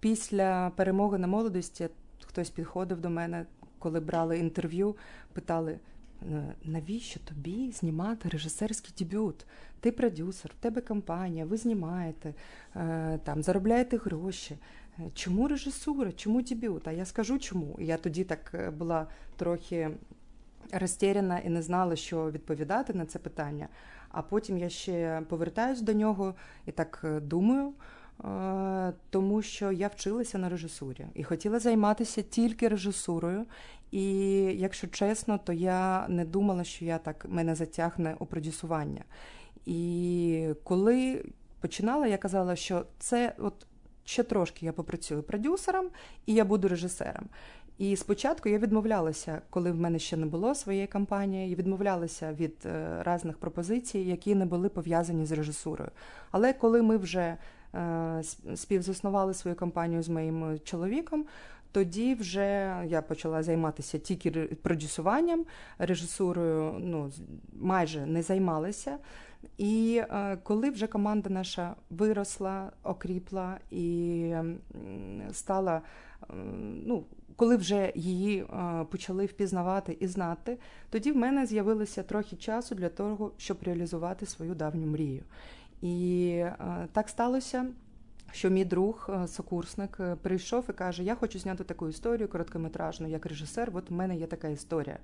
[0.00, 1.88] після перемоги на молодості
[2.26, 3.46] хтось підходив до мене,
[3.80, 4.96] коли брали інтерв'ю,
[5.32, 5.78] питали.
[6.64, 9.46] Навіщо тобі знімати режисерський дебют?
[9.80, 12.34] Ти продюсер, в тебе компанія, ви знімаєте,
[13.24, 14.56] там заробляєте гроші.
[15.14, 16.12] Чому режисура?
[16.12, 16.88] Чому дебют?
[16.88, 17.76] А я скажу чому.
[17.78, 19.90] Я тоді так е, була трохи
[20.72, 23.68] розтеряна і не знала, що відповідати на це питання.
[24.08, 26.34] А потім я ще повертаюсь до нього
[26.66, 27.72] і так е, думаю, е,
[29.10, 33.46] тому що я вчилася на режисурі і хотіла займатися тільки режисурою.
[33.90, 34.04] І
[34.42, 39.04] якщо чесно, то я не думала, що я так мене затягне у продюсування.
[39.66, 41.24] І коли
[41.60, 43.66] починала, я казала, що це от
[44.04, 45.88] ще трошки я попрацюю продюсером
[46.26, 47.28] і я буду режисером.
[47.78, 52.56] І спочатку я відмовлялася, коли в мене ще не було своєї кампанії, я відмовлялася від
[52.66, 55.90] е, різних пропозицій, які не були пов'язані з режисурою.
[56.30, 57.36] Але коли ми вже
[58.54, 61.26] співзаснували свою кампанію з моїм чоловіком,
[61.72, 64.30] тоді вже я почала займатися тільки
[64.62, 65.44] продюсуванням,
[65.78, 67.10] режисурою ну,
[67.60, 68.98] майже не займалася.
[69.58, 74.34] І е, коли вже команда наша виросла, окріпла і
[75.32, 75.82] стала,
[76.86, 77.04] ну,
[77.36, 80.58] коли вже її е, почали впізнавати і знати,
[80.90, 85.22] тоді в мене з'явилося трохи часу для того, щоб реалізувати свою давню мрію.
[85.82, 87.66] І е, так сталося.
[88.32, 93.70] Що мій друг, сокурсник, прийшов і каже: Я хочу зняти таку історію короткометражну, як режисер.
[93.74, 94.98] От у мене є така історія,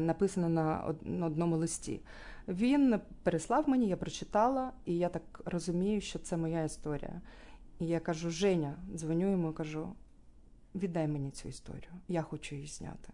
[0.00, 2.00] написана на одному листі.
[2.48, 7.20] Він переслав мені, я прочитала, і я так розумію, що це моя історія.
[7.80, 9.88] І я кажу: Женя, дзвоню йому, кажу:
[10.74, 13.08] віддай мені цю історію, я хочу її зняти.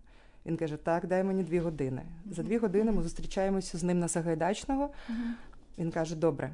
[0.47, 2.03] Він каже: Так, дай мені дві години.
[2.31, 4.91] За дві години ми зустрічаємося з ним на Сагайдачного.
[5.79, 6.53] Він каже: Добре,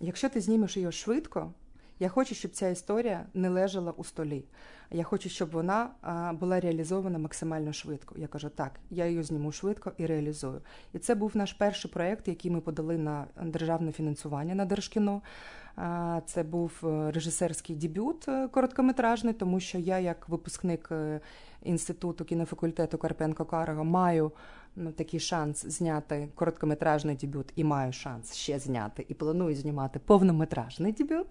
[0.00, 1.52] якщо ти знімеш її швидко,
[2.00, 4.44] я хочу, щоб ця історія не лежала у столі.
[4.90, 5.90] Я хочу, щоб вона
[6.40, 8.14] була реалізована максимально швидко.
[8.18, 10.60] Я кажу, так, я її зніму швидко і реалізую.
[10.92, 15.22] І це був наш перший проєкт, який ми подали на державне фінансування на Держкіно.
[16.26, 21.20] Це був е, режисерський дебют е, короткометражний, тому що я, як випускник е,
[21.62, 24.32] інституту кінофакультету Карпенко Карого, маю
[24.96, 29.06] такий шанс зняти короткометражний дебют і маю шанс ще зняти.
[29.08, 31.26] І планую знімати повнометражний дебют.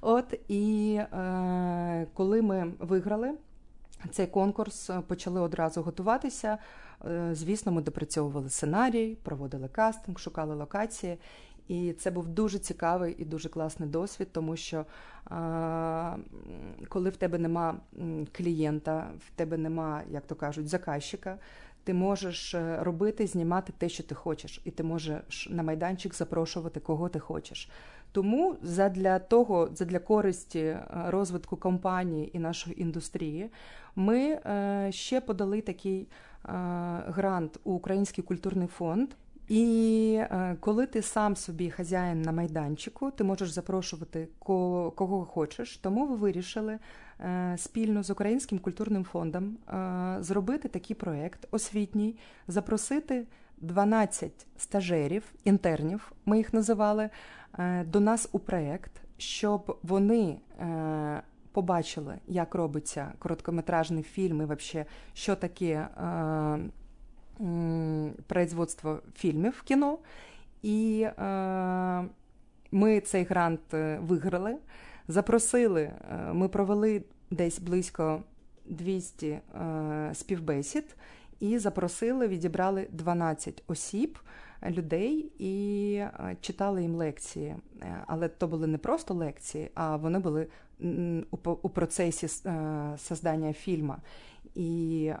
[0.00, 3.34] От і е, коли ми виграли
[4.10, 6.58] цей конкурс, почали одразу готуватися.
[7.32, 11.18] Звісно, ми допрацьовували сценарій, проводили кастинг, шукали локації.
[11.68, 14.86] І це був дуже цікавий і дуже класний досвід, тому що
[15.24, 16.16] а,
[16.88, 17.80] коли в тебе нема
[18.32, 21.38] клієнта, в тебе нема, як то кажуть, заказчика,
[21.88, 26.80] ти можеш е, робити, знімати те, що ти хочеш, і ти можеш на майданчик запрошувати
[26.80, 27.70] кого ти хочеш.
[28.12, 33.50] Тому задля того, задля користі е, розвитку компанії і нашої індустрії,
[33.96, 36.08] ми е, ще подали такий
[37.06, 39.08] грант у Український культурний фонд.
[39.48, 40.20] І
[40.60, 45.76] коли ти сам собі хазяїн на майданчику, ти можеш запрошувати кого хочеш.
[45.76, 46.78] Тому ви вирішили
[47.56, 52.16] спільно з Українським культурним фондом е, зробити такий проєкт освітній,
[52.48, 53.26] запросити
[53.56, 57.10] 12 стажерів, інтернів, ми їх називали,
[57.58, 60.36] е, до нас у проєкт, щоб вони
[61.52, 65.88] побачили, як робиться короткометражний фільм і вообще, що таке
[68.26, 69.98] производство фільмів в кіно.
[70.62, 71.06] І
[72.72, 73.60] ми цей грант
[74.00, 74.56] виграли.
[75.08, 78.22] Запросили, е, ми провели десь близько
[78.66, 79.40] 200 е,
[80.14, 80.96] співбесід
[81.40, 84.18] і запросили, відібрали 12 осіб.
[84.70, 87.56] Людей і е, читали їм лекції,
[88.06, 90.46] але то були не просто лекції, а вони були
[91.62, 92.28] у процесі
[92.98, 93.94] создання фільму.
[94.58, 95.18] І е,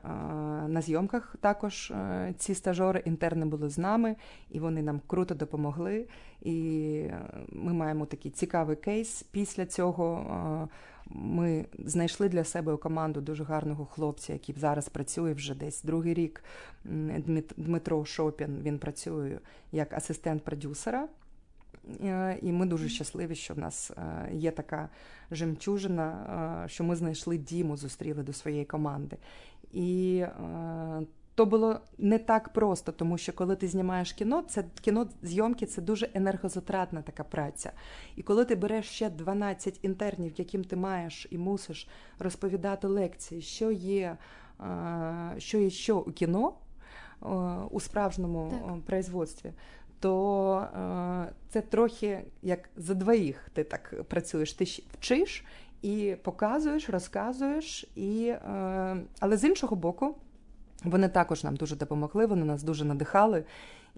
[0.68, 4.16] на зйомках також е, ці стажори інтерни були з нами,
[4.50, 6.06] і вони нам круто допомогли.
[6.42, 7.04] І
[7.48, 9.22] ми маємо такий цікавий кейс.
[9.22, 10.26] Після цього
[10.66, 10.68] е,
[11.10, 16.14] ми знайшли для себе у команду дуже гарного хлопця, який зараз працює вже десь другий
[16.14, 16.44] рік.
[17.56, 19.38] Дмитро Шопін він працює
[19.72, 21.08] як асистент продюсера.
[22.04, 24.88] Е, і ми дуже щасливі, що в нас е, є така
[25.30, 29.16] жемчужина, е, що ми знайшли Діму, зустріли до своєї команди.
[29.72, 30.24] І
[31.34, 35.82] то було не так просто, тому що коли ти знімаєш кіно, це кіно зйомки це
[35.82, 37.72] дуже енергозатратна така праця.
[38.16, 43.70] І коли ти береш ще 12 інтернів, яким ти маєш і мусиш розповідати лекції, що
[43.70, 44.16] є,
[45.38, 46.52] що є що у кіно
[47.70, 48.80] у справжньому так.
[48.80, 49.52] производстві,
[50.00, 54.52] то е, це трохи як за двоїх ти так працюєш.
[54.52, 55.44] Ти вчиш
[55.82, 60.14] і показуєш, розказуєш, і, е, але з іншого боку,
[60.84, 63.44] вони також нам дуже допомогли, вони нас дуже надихали.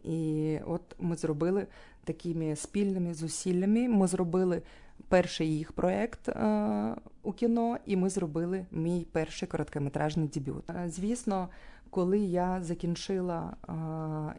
[0.05, 1.67] І от ми зробили
[2.05, 3.89] такими спільними зусиллями.
[3.89, 4.63] Ми зробили
[5.09, 10.71] перший їх проєкт е, у кіно, і ми зробили мій перший короткометражний дебют.
[10.71, 11.49] Е, звісно,
[11.91, 13.57] коли я закінчила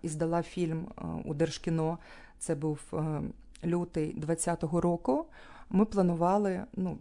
[0.01, 0.87] і здала фільм
[1.25, 1.97] у Держкіно,
[2.39, 2.79] це був
[3.65, 5.25] лютий 20-го року.
[5.69, 6.97] Ми планували, ну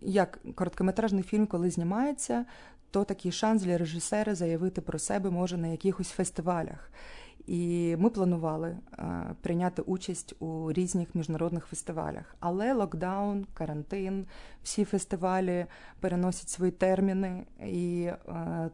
[0.00, 2.44] як короткометражний фільм, коли знімається,
[2.90, 6.90] то такий шанс для режисера заявити про себе може на якихось фестивалях.
[7.46, 8.76] І ми планували
[9.40, 12.36] прийняти участь у різних міжнародних фестивалях.
[12.40, 14.26] Але локдаун, карантин,
[14.62, 15.66] всі фестивалі
[16.00, 18.10] переносять свої терміни, і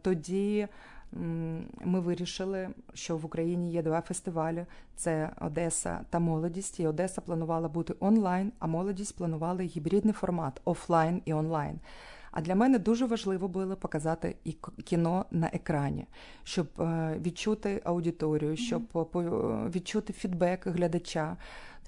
[0.02, 0.68] тоді
[1.12, 6.80] ми вирішили, що в Україні є два фестивалі: це Одеса та Молодість.
[6.80, 11.80] І Одеса планувала бути онлайн, а молодість планувала гібридний формат офлайн і онлайн.
[12.30, 16.06] А для мене дуже важливо було показати і кіно на екрані,
[16.44, 18.82] щоб е, відчути аудиторію, щоб
[19.74, 21.36] відчути фідбек глядача.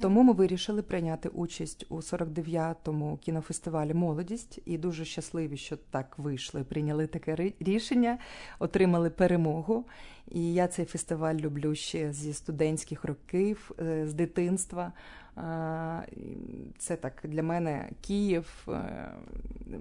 [0.00, 6.64] Тому ми вирішили прийняти участь у 49-му кінофестивалі Молодість і дуже щасливі, що так вийшли.
[6.64, 8.18] Прийняли таке рішення,
[8.59, 9.85] отримали перемогу.
[10.31, 14.92] І я цей фестиваль люблю ще зі студентських років, е, з дитинства.
[16.79, 19.12] Це так для мене Київ, е,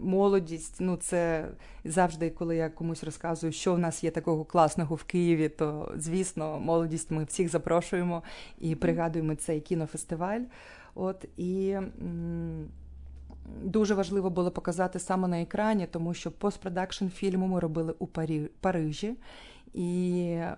[0.01, 0.75] молодість.
[0.79, 1.47] Ну, це
[1.85, 6.59] завжди, коли я комусь розказую, що в нас є такого класного в Києві, то звісно,
[6.59, 8.23] молодість ми всіх запрошуємо
[8.59, 10.41] і пригадуємо цей кінофестиваль.
[10.95, 11.77] От і.
[13.63, 18.07] Дуже важливо було показати саме на екрані, тому що постпродакшн фільму ми робили у
[18.61, 19.15] Парижі,
[19.73, 20.57] і е,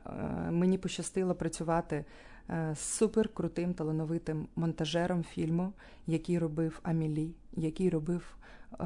[0.51, 2.05] мені пощастило працювати
[2.49, 5.73] Е, супер крутим талановитим монтажером фільму,
[6.07, 8.35] який робив Амілі, який робив
[8.79, 8.85] е,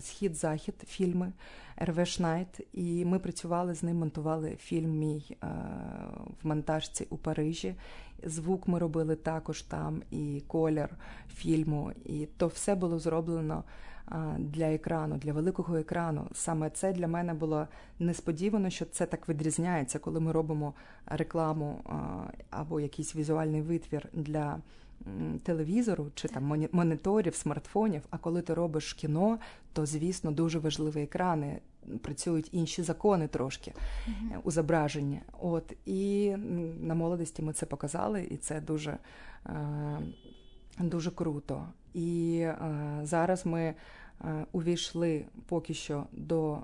[0.00, 1.32] Схід-Захід фільми
[1.76, 2.66] Ерве Шнайт.
[2.72, 5.46] І ми працювали з ним, монтували фільм мій е,
[6.42, 7.74] в монтажці у Парижі.
[8.24, 10.88] Звук ми робили також там, і колір
[11.34, 13.64] фільму, і то все було зроблено
[14.38, 16.26] для екрану, для великого екрану.
[16.32, 17.66] Саме це для мене було
[17.98, 20.74] несподівано, що це так відрізняється, коли ми робимо
[21.06, 21.80] рекламу
[22.50, 24.58] або якийсь візуальний витвір для
[25.42, 28.02] телевізору чи там моніторів, смартфонів.
[28.10, 29.38] А коли ти робиш кіно,
[29.72, 31.60] то звісно дуже важливі екрани.
[32.02, 34.38] працюють інші закони трошки mm-hmm.
[34.44, 35.20] у зображенні.
[35.40, 36.30] От і
[36.80, 38.98] на молодості ми це показали, і це дуже,
[40.78, 41.66] дуже круто.
[41.94, 42.46] І
[43.02, 43.74] зараз ми.
[44.52, 46.58] Увійшли поки що до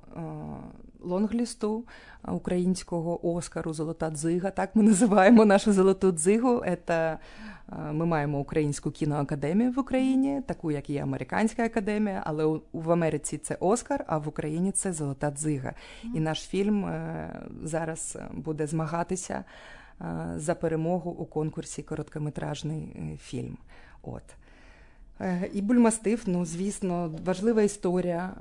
[1.00, 1.84] лонглісту
[2.28, 4.50] українського Оскару Золота дзига.
[4.50, 6.64] Так ми називаємо нашу золоту дзигу.
[6.86, 7.18] Це
[7.92, 13.56] ми маємо українську кіноакадемію в Україні, таку як є американська академія, але в Америці це
[13.60, 15.72] Оскар, а в Україні це Золота дзига.
[16.14, 19.44] І наш фільм е, зараз буде змагатися
[20.00, 23.58] е, за перемогу у конкурсі короткометражний е, фільм.
[24.02, 24.22] От.
[25.52, 28.32] І бульмастив, ну звісно, важлива історія.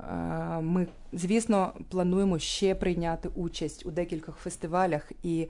[0.62, 5.48] Ми, звісно, плануємо ще прийняти участь у декількох фестивалях і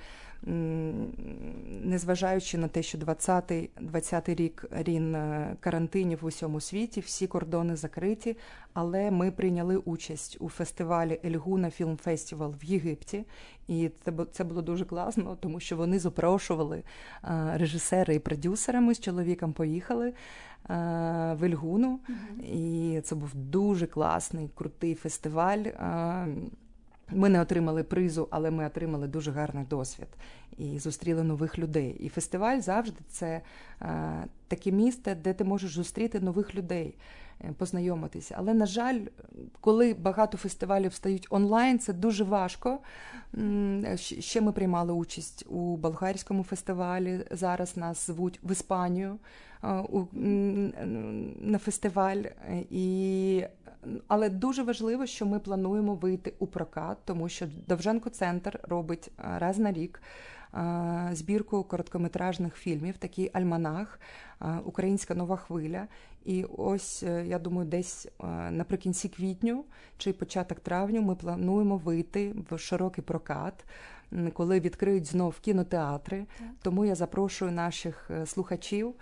[1.83, 7.77] незважаючи на те, що 20-й 20 рік рін е, карантинів в усьому світі, всі кордони
[7.77, 8.37] закриті,
[8.73, 13.25] але ми прийняли участь у фестивалі Ельгуна Фільм Фестивал в Єгипті,
[13.69, 13.91] і
[14.33, 16.83] це було дуже класно, тому що вони запрошували
[17.25, 18.81] е, режисери і продюсера.
[18.81, 20.13] Ми з чоловіком поїхали.
[20.71, 22.45] Е, в Ельгуну, mm-hmm.
[22.45, 25.65] і це був дуже класний, крутий фестиваль.
[27.11, 30.09] Ми не отримали призу, але ми отримали дуже гарний досвід
[30.59, 31.97] і зустріли нових людей.
[32.01, 33.41] І фестиваль завжди це
[33.83, 37.26] е, таке місце, де ти можеш зустріти нових людей, е,
[37.57, 38.35] познайомитися.
[38.39, 39.01] Але, на жаль,
[39.61, 42.79] коли багато фестивалів стають онлайн, це дуже важко.
[44.19, 47.25] Ще ми приймали участь у болгарському фестивалі.
[47.31, 49.19] Зараз нас звуть в Іспанію
[49.65, 49.85] е,
[51.41, 52.23] на фестиваль.
[52.71, 53.45] І
[54.09, 59.39] але дуже важливо, що ми плануємо вийти у прокат, тому що Довженко Центр робить е,
[59.39, 60.03] раз на рік
[60.55, 64.01] е, збірку короткометражних фільмів, такий альманах,
[64.41, 65.87] е, Українська нова хвиля.
[66.27, 68.09] І ось я думаю, десь
[68.51, 69.65] наприкінці квітню
[69.99, 73.65] чи початок травню ми плануємо вийти в широкий прокат.
[74.33, 76.27] Коли відкриють знов кінотеатри,
[76.63, 78.95] тому я запрошую наших слухачів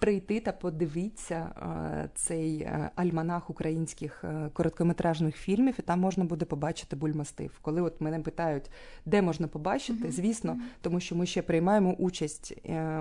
[0.00, 6.44] прийти та подивитися е, цей е, альманах українських е, короткометражних фільмів, і там можна буде
[6.44, 7.58] побачити бульмастив.
[7.62, 8.70] Коли от мене питають,
[9.06, 12.54] де можна побачити, звісно, тому що ми ще приймаємо участь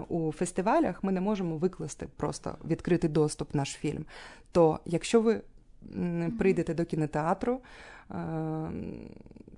[0.08, 4.06] у фестивалях, ми не можемо викласти просто відкритий доступ наш фільм.
[4.52, 5.42] То якщо ви
[6.38, 7.62] прийдете до кінотеатру,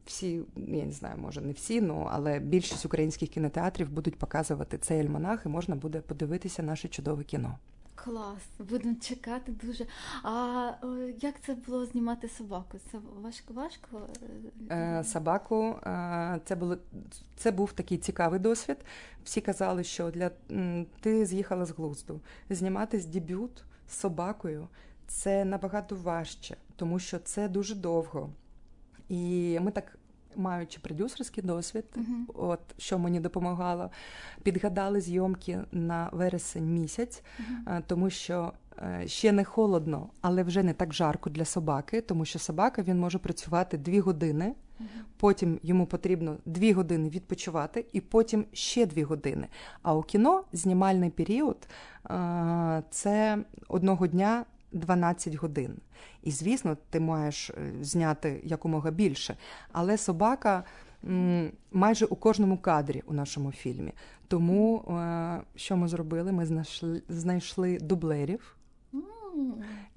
[0.05, 5.01] всі, я не знаю, може не всі, ну але більшість українських кінотеатрів будуть показувати цей
[5.01, 7.57] альманах, і можна буде подивитися наше чудове кіно.
[7.95, 9.85] Клас, будемо чекати дуже.
[10.23, 10.71] А
[11.21, 12.77] як це було знімати собаку?
[12.91, 14.07] Це важко важко?
[14.71, 16.77] Е, Собаку е, це було
[17.35, 18.77] це був такий цікавий досвід.
[19.23, 20.31] Всі казали, що для
[21.01, 22.19] ти з'їхала з глузду.
[22.49, 24.67] Знімати з дебют з собакою
[25.07, 28.29] це набагато важче, тому що це дуже довго.
[29.11, 29.97] І ми так.
[30.35, 32.33] Маючи продюсерський досвід, uh-huh.
[32.33, 33.89] от що мені допомагало,
[34.43, 37.81] підгадали зйомки на вересень місяць, uh-huh.
[37.87, 42.39] тому що е, ще не холодно, але вже не так жарко для собаки, тому що
[42.39, 44.55] собака він може працювати дві години,
[45.17, 49.47] потім йому потрібно дві години відпочивати, і потім ще дві години.
[49.81, 51.67] А у кіно знімальний період
[52.09, 53.37] е, це
[53.67, 55.77] одного дня 12 годин.
[56.23, 59.37] І, звісно, ти маєш е, зняти якомога більше.
[59.71, 60.63] Але собака
[61.71, 63.93] майже у кожному кадрі у нашому фільмі.
[64.27, 66.31] Тому е, що ми зробили?
[66.31, 68.55] Ми знайшли, знайшли дублерів.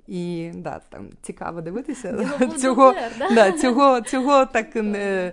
[0.06, 2.26] І да, там цікаво дивитися.
[2.58, 3.34] Цього дублер, да?
[3.34, 5.32] да, цього, цього так не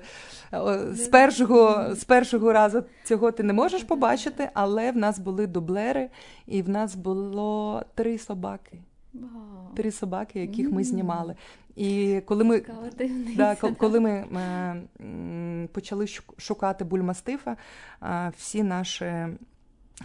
[0.92, 6.10] з першого з першого разу цього ти не можеш побачити, але в нас були дублери,
[6.48, 8.80] і в нас було три собаки.
[9.76, 11.36] Три собаки, яких ми знімали.
[11.76, 12.64] І коли ми
[13.36, 16.08] да, коли ми е, почали
[16.38, 17.58] шукати бульмастифа,
[18.04, 19.28] е, всі наші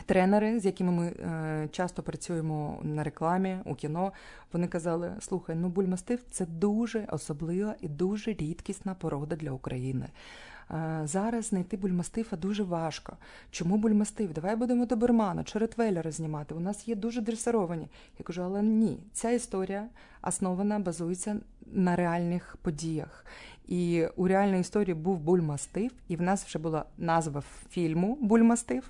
[0.07, 4.13] тренери, з якими ми е, часто працюємо на рекламі у кіно,
[4.53, 10.07] вони казали: слухай, ну бульмастиф це дуже особлива і дуже рідкісна порода для України.
[11.05, 13.17] Зараз знайти бульмастифа дуже важко.
[13.51, 14.33] Чому бульмастиф?
[14.33, 16.55] Давай будемо добермана чи ретвейлера знімати.
[16.55, 17.89] У нас є дуже дресировані.
[18.19, 19.89] Я кажу, але ні, ця історія
[20.23, 21.37] основана, базується
[21.67, 23.25] на реальних подіях.
[23.67, 28.85] І у реальній історії був бульмастиф, і в нас вже була назва фільму Бульмастиф.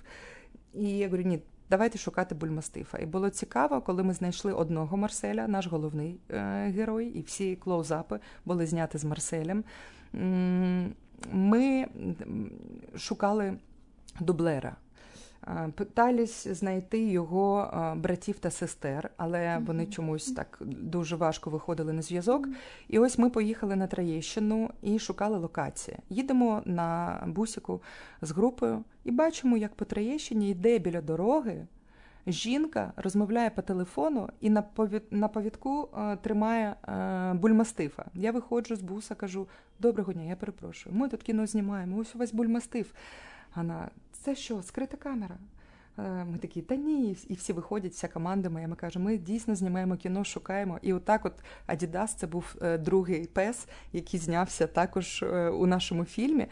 [0.75, 1.41] І я говорю, ні.
[1.71, 2.99] Давайте шукати бульмастифа.
[2.99, 8.21] І було цікаво, коли ми знайшли одного Марселя, наш головний е- герой, і всі клоузапи
[8.45, 9.65] були зняті з Марселем
[11.33, 11.87] ми
[12.97, 13.59] шукали
[14.21, 14.77] дублера.
[15.75, 22.49] Питались знайти його братів та сестер, але вони чомусь так дуже важко виходили на зв'язок.
[22.89, 25.97] І ось ми поїхали на Троєщину і шукали локації.
[26.09, 27.83] Їдемо на бусіку
[28.23, 31.67] з групою і бачимо, як по Троєщині йде біля дороги.
[32.27, 35.03] Жінка розмовляє по телефону і на повід...
[35.11, 38.05] на повідку е, тримає е, бульмастифа.
[38.15, 39.49] Я виходжу з буса, кажу:
[39.79, 40.97] доброго дня, я перепрошую.
[40.97, 41.99] Ми тут кіно знімаємо.
[41.99, 42.93] Ось у вас бульмастиф.
[43.57, 45.37] Вона, це що, скрита камера?
[45.99, 48.69] Е, ми такі, та ні, і всі виходять, вся команда моя.
[48.69, 50.79] Ми кажемо, ми дійсно знімаємо кіно, шукаємо.
[50.83, 51.33] І отак, от
[51.67, 56.47] Адідас, це був е, другий пес, який знявся також е, у нашому фільмі.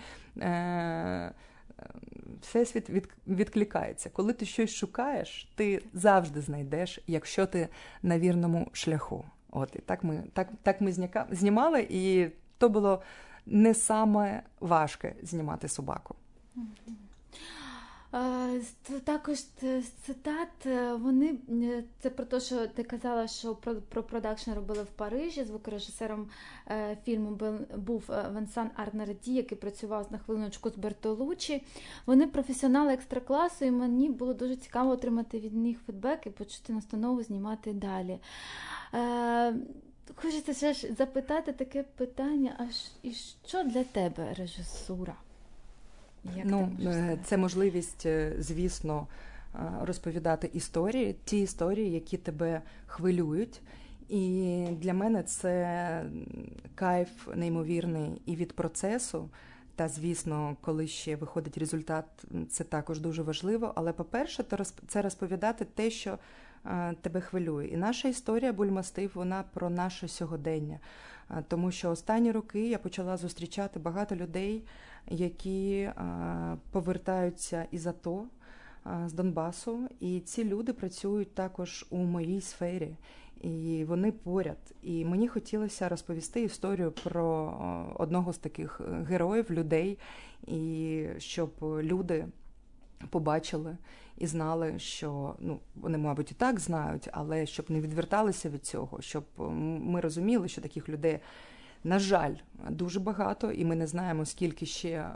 [2.41, 4.11] Всесвіт від, відкликається.
[4.11, 7.69] Коли ти щось шукаєш, ти завжди знайдеш, якщо ти
[8.03, 9.25] на вірному шляху.
[9.51, 13.03] От і так ми так, так ми зняка, знімали, і то було
[13.47, 16.15] не саме важке знімати собаку.
[19.05, 19.39] Також
[20.07, 24.83] цитат, е, вони е, це про те, що ти казала, що про про продакшн робили
[24.83, 25.45] в Парижі.
[25.45, 26.29] Звукорежисером
[26.69, 27.39] е, фільму
[27.77, 31.63] був Венсан Арнарді, який працював на хвилиночку з Бертолучі.
[32.07, 37.23] Вони професіонали екстракласу, і мені було дуже цікаво отримати від них фідбек і почути настанову
[37.23, 38.19] знімати далі.
[40.15, 42.65] Хочеться ще ж запитати таке питання: а
[43.03, 43.13] і
[43.47, 45.17] що для тебе режисура?
[46.37, 49.07] Як ну, е, Це можливість, е, звісно,
[49.55, 53.61] е, розповідати історії, ті історії, які тебе хвилюють.
[54.09, 56.05] І для мене це
[56.75, 59.29] кайф неймовірний і від процесу.
[59.77, 62.05] Та, звісно, коли ще виходить результат,
[62.51, 63.73] це також дуже важливо.
[63.75, 64.45] Але, по-перше,
[64.89, 66.19] це розповідати те, що
[67.01, 67.67] тебе хвилює.
[67.67, 70.79] І наша історія Бульмастив, вона про наше сьогодення.
[71.49, 74.63] Тому що останні роки я почала зустрічати багато людей,
[75.11, 75.91] які
[76.71, 78.25] повертаються із АТО
[79.07, 82.97] з Донбасу, і ці люди працюють також у моїй сфері.
[83.41, 84.75] І вони поряд.
[84.83, 87.55] І мені хотілося розповісти історію про
[87.99, 89.99] одного з таких героїв, людей,
[90.47, 92.27] і щоб люди
[93.11, 93.77] побачили
[94.19, 99.01] і знали, що ну вони, мабуть, і так знають, але щоб не відверталися від цього,
[99.01, 99.25] щоб
[99.81, 101.19] ми розуміли, що таких людей,
[101.85, 102.35] на жаль,
[102.71, 105.15] дуже багато, і ми не знаємо, скільки ще е,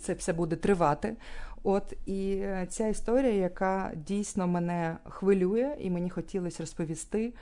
[0.00, 1.16] це все буде тривати.
[1.62, 7.34] От і е, ця історія, яка дійсно мене хвилює, і мені хотілося розповісти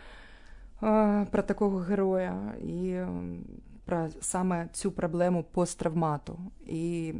[0.83, 2.55] е, про такого героя.
[2.63, 3.01] І
[3.85, 6.39] про саме цю проблему посттравмату.
[6.67, 7.15] І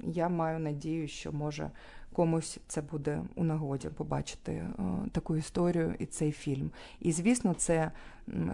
[0.00, 1.70] я маю надію, що може
[2.12, 4.70] комусь це буде у нагоді побачити е,
[5.12, 6.70] таку історію і цей фільм.
[7.00, 7.90] І звісно, це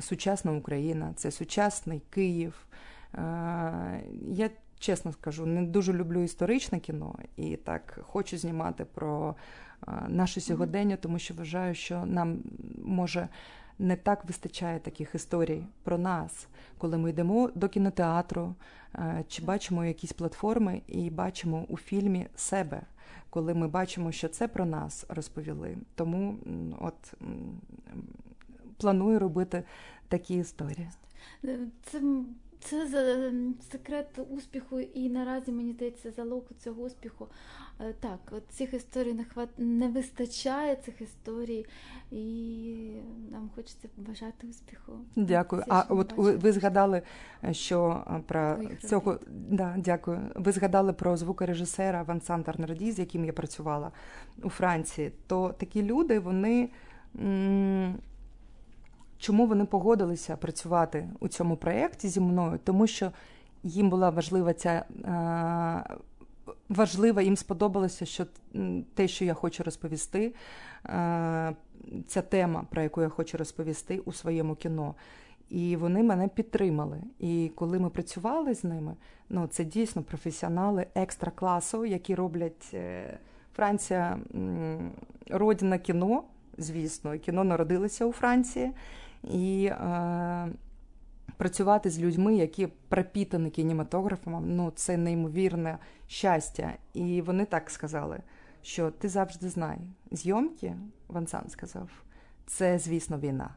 [0.01, 2.67] сучасна Україна, це сучасний Київ.
[3.15, 3.21] Е,
[4.23, 9.35] я чесно скажу, не дуже люблю історичне кіно і так хочу знімати про
[9.89, 12.39] е, наше сьогодення, тому що вважаю, що нам
[12.85, 13.29] може
[13.79, 16.49] не так вистачає таких історій про нас,
[16.79, 18.55] коли ми йдемо до кінотеатру,
[19.29, 22.83] чи бачимо якісь платформи і бачимо у фільмі себе,
[23.31, 25.77] коли ми бачимо, що це про нас розповіли.
[25.95, 26.37] Тому
[26.81, 27.15] от
[28.77, 29.63] планую робити
[30.09, 30.89] такі історії.
[31.45, 32.03] Е, це
[32.61, 33.33] це
[33.73, 37.29] секрет успіху, і наразі мені здається залог цього успіху.
[37.81, 39.49] Е, так, от цих історій не хват...
[39.59, 41.67] не вистачає цих історій,
[42.11, 42.93] і
[43.31, 44.93] нам хочеться побажати успіху.
[45.17, 45.63] Дякую.
[45.63, 47.03] Це, а от ви, ви згадали,
[47.45, 50.21] е, що е, про Твоїх цього да, дякую.
[50.35, 53.91] Ви згадали про звукорежисера Вансан Тарнарді, з яким я працювала
[54.43, 55.13] у Франції.
[55.27, 56.69] То такі люди, вони.
[59.29, 62.61] Чому вони погодилися працювати у цьому проєкті зі мною?
[62.65, 63.13] Тому що
[63.63, 65.97] їм була важлива ця е,
[66.69, 68.27] важлива, їм сподобалося, що
[68.95, 70.35] те, що я хочу розповісти,
[70.87, 71.55] е,
[72.07, 74.95] ця тема, про яку я хочу розповісти у своєму кіно.
[75.49, 76.99] І вони мене підтримали.
[77.19, 78.95] І коли ми працювали з ними,
[79.29, 83.19] ну це дійсно професіонали екстра класу, які роблять е,
[83.57, 84.19] Франція
[85.31, 86.23] родина кіно,
[86.59, 88.73] звісно, кіно народилося у Франції
[89.23, 90.49] і е,
[91.37, 96.73] працювати з людьми, які пропітані кінематографом, ну це неймовірне щастя.
[96.95, 98.21] І вони так сказали,
[98.63, 99.79] що ти завжди знай,
[100.11, 100.75] зйомки,
[101.09, 101.89] Вансан сказав,
[102.47, 103.55] це, звісно, війна.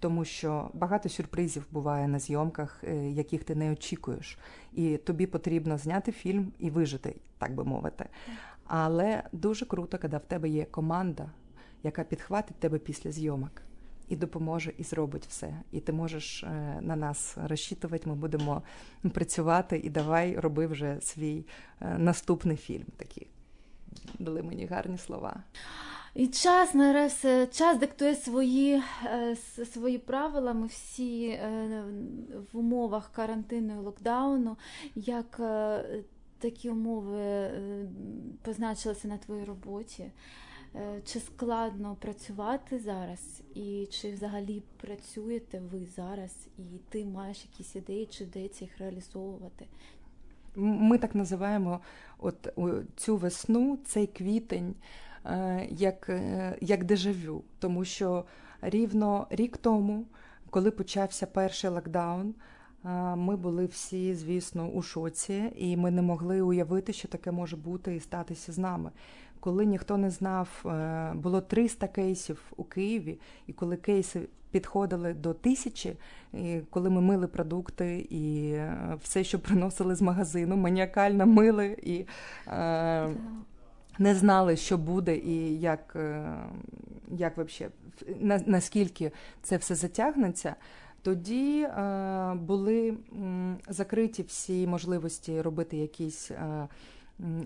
[0.00, 4.38] Тому що багато сюрпризів буває на зйомках, е, яких ти не очікуєш,
[4.72, 8.06] і тобі потрібно зняти фільм і вижити, так би мовити.
[8.66, 11.30] Але дуже круто, коли в тебе є команда,
[11.82, 13.62] яка підхватить тебе після зйомок
[14.08, 15.54] і допоможе, і зробить все.
[15.72, 18.62] І ти можеш е, на нас розчитувати, ми будемо
[19.12, 21.44] працювати і давай роби вже свій
[21.80, 23.26] е, наступний фільм такий.
[24.18, 25.42] дали мені гарні слова.
[26.14, 29.36] І час нараз час диктує свої е,
[29.72, 30.52] свої правила.
[30.52, 31.40] Ми всі
[32.52, 34.56] в умовах карантину і локдауну.
[34.94, 35.40] Як
[36.38, 37.50] такі умови
[38.42, 40.10] позначилися на твоїй роботі?
[41.04, 48.06] Чи складно працювати зараз, і чи взагалі працюєте ви зараз, і ти маєш якісь ідеї,
[48.06, 49.66] чи вдається їх реалізовувати?
[50.56, 51.80] Ми так називаємо
[52.18, 52.48] от
[52.96, 54.74] цю весну, цей квітень.
[55.28, 58.24] Е, як е, як дежавю, тому що
[58.62, 60.06] рівно рік тому,
[60.50, 62.34] коли почався перший локдаун,
[62.84, 67.56] е, ми були всі, звісно, у шоці, і ми не могли уявити, що таке може
[67.56, 68.90] бути і статися з нами.
[69.40, 70.48] Коли ніхто не знав,
[71.14, 74.20] було 300 кейсів у Києві, і коли кейси
[74.50, 75.96] підходили до тисячі,
[76.34, 78.54] і коли ми мили продукти і
[79.02, 82.04] все, що приносили з магазину, маніакально мили і
[83.98, 86.34] не знали, що буде, і як е,
[87.08, 87.68] як вообще,
[88.20, 89.10] на, наскільки
[89.42, 90.54] це все затягнеться,
[91.02, 96.68] тоді е, були м, закриті всі можливості робити якісь е,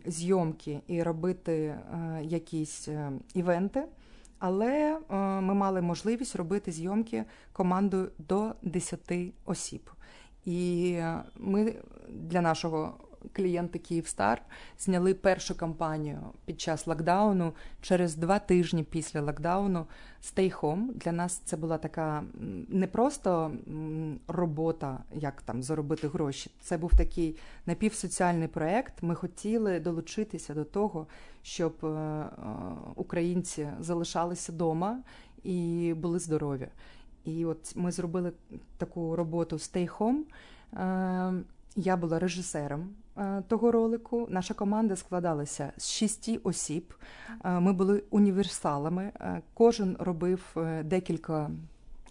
[0.07, 1.79] зйомки і робити е,
[2.23, 3.85] якісь е, івенти.
[4.39, 9.13] Але е, ми мали можливість робити зйомки командою до 10
[9.45, 9.91] осіб.
[10.45, 10.99] І
[11.37, 11.75] ми
[12.09, 12.95] для нашого
[13.33, 14.43] клієнти Київстар
[14.79, 19.87] зняли першу кампанію під час локдауну через два тижні після локдауну
[20.23, 20.93] Stay Home.
[20.95, 22.25] Для нас це була така
[22.69, 23.53] не просто
[24.29, 26.51] робота, як там заробити гроші.
[26.61, 29.03] Це був такий напівсоціальний проект.
[29.03, 31.07] Ми хотіли долучитися до того,
[31.43, 32.29] щоб е, е,
[32.95, 35.03] українці залишалися вдома
[35.43, 36.69] і були здорові.
[37.25, 38.33] І от ми зробили
[38.77, 40.23] таку роботу Stay Home.
[40.73, 41.45] Е,
[41.77, 42.89] я була режисером
[43.49, 44.27] того ролику.
[44.31, 46.95] Наша команда складалася з шісті осіб.
[47.45, 49.13] Е, ми були універсалами.
[49.21, 51.51] Е, кожен робив декілька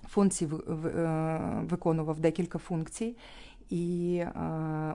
[0.07, 0.49] функцій,
[1.69, 3.15] виконував декілька функцій.
[3.71, 4.31] І е,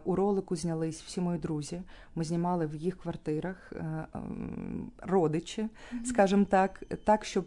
[0.05, 1.83] у ролику знялись всі мої друзі.
[2.15, 4.19] Ми знімали в їх квартирах е, е,
[4.99, 6.05] родичі, mm-hmm.
[6.05, 7.45] скажімо так, так, щоб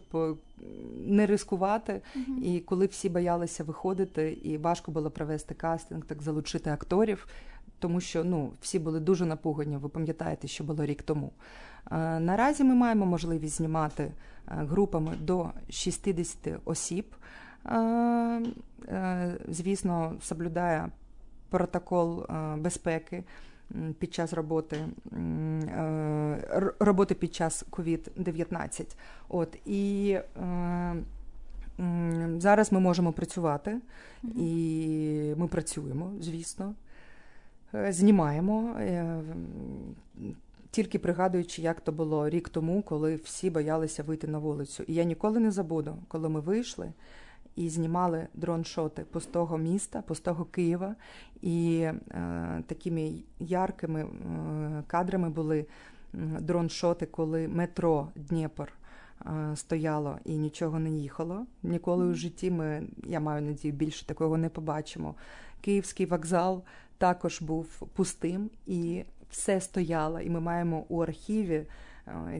[1.06, 1.92] не рискувати.
[1.92, 2.42] Mm-hmm.
[2.42, 7.26] І коли всі боялися виходити, і важко було провести кастинг, так залучити акторів,
[7.80, 9.76] тому що ну, всі були дуже напугані.
[9.76, 11.32] Ви пам'ятаєте, що було рік тому.
[12.20, 14.12] Наразі ми маємо можливість знімати
[14.46, 17.14] групами до 60 осіб.
[19.48, 20.90] Звісно, соблюдає
[21.50, 23.24] протокол е, безпеки
[23.98, 24.76] під час роботи
[25.12, 28.96] е, роботи під час COVID-19.
[29.28, 30.10] От і
[30.42, 30.94] е,
[32.38, 33.78] зараз ми можемо працювати,
[34.22, 36.74] і ми працюємо, звісно,
[37.72, 38.76] знімаємо.
[40.70, 44.84] Тільки пригадуючи, як то було рік тому, коли всі боялися вийти на вулицю.
[44.86, 46.92] І я ніколи не забуду, коли ми вийшли
[47.56, 50.94] і знімали дроншоти пустого міста, пустого Києва.
[51.42, 54.08] І е, такими яркими е,
[54.86, 55.66] кадрами були
[56.40, 58.72] дроншоти, коли метро Дніпр
[59.26, 61.46] е, стояло і нічого не їхало.
[61.62, 65.14] Ніколи у житті ми, я маю надію, більше такого не побачимо.
[65.60, 66.62] Київський вокзал
[67.00, 70.20] також був пустим і все стояло.
[70.20, 71.66] І ми маємо у архіві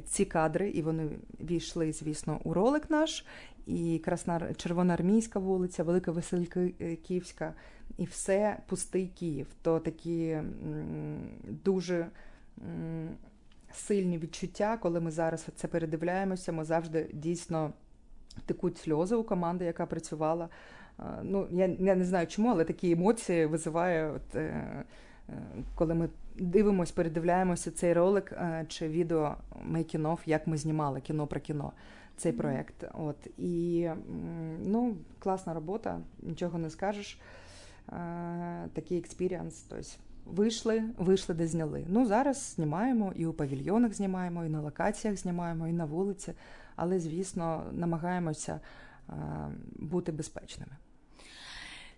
[0.06, 1.08] ці кадри, і вони
[1.40, 3.24] війшли, звісно, у ролик наш
[3.66, 7.54] і Красна Червоноармійська вулиця, Велика Васильківська,
[7.98, 9.46] і все пустий Київ.
[9.62, 10.38] То такі
[11.64, 12.06] дуже
[13.72, 17.72] сильні відчуття, коли ми зараз це передивляємося, ми завжди дійсно
[18.46, 20.48] текуть сльози у команди, яка працювала.
[21.22, 24.84] Ну, Я я не знаю чому, але такі емоції визиває, от, е,
[25.28, 25.32] е,
[25.74, 29.36] коли ми дивимося, передивляємося цей ролик е, чи відео
[29.72, 31.72] making of, як ми знімали кіно про кіно
[32.16, 32.84] цей проєкт.
[32.94, 33.88] От і
[34.64, 37.20] ну, класна робота, нічого не скажеш.
[38.72, 39.64] Такий experience.
[39.68, 39.84] Тобто
[40.26, 41.84] вийшли, вийшли, де зняли.
[41.88, 46.32] Ну зараз знімаємо і у павільйонах знімаємо, і на локаціях знімаємо, і на вулиці,
[46.76, 48.61] але звісно намагаємося
[49.78, 50.72] бути безпечними.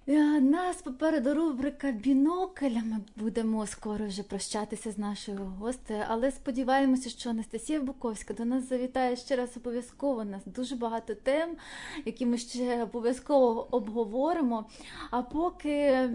[0.08, 2.74] Е, нас попереду рубрика Бінокль.
[2.84, 8.68] Ми будемо скоро вже прощатися з нашою гостею, але сподіваємося, що Анастасія Буковська до нас
[8.68, 10.20] завітає ще раз обов'язково.
[10.20, 11.56] У нас дуже багато тем,
[12.04, 14.64] які ми ще обов'язково обговоримо.
[15.10, 16.08] А поки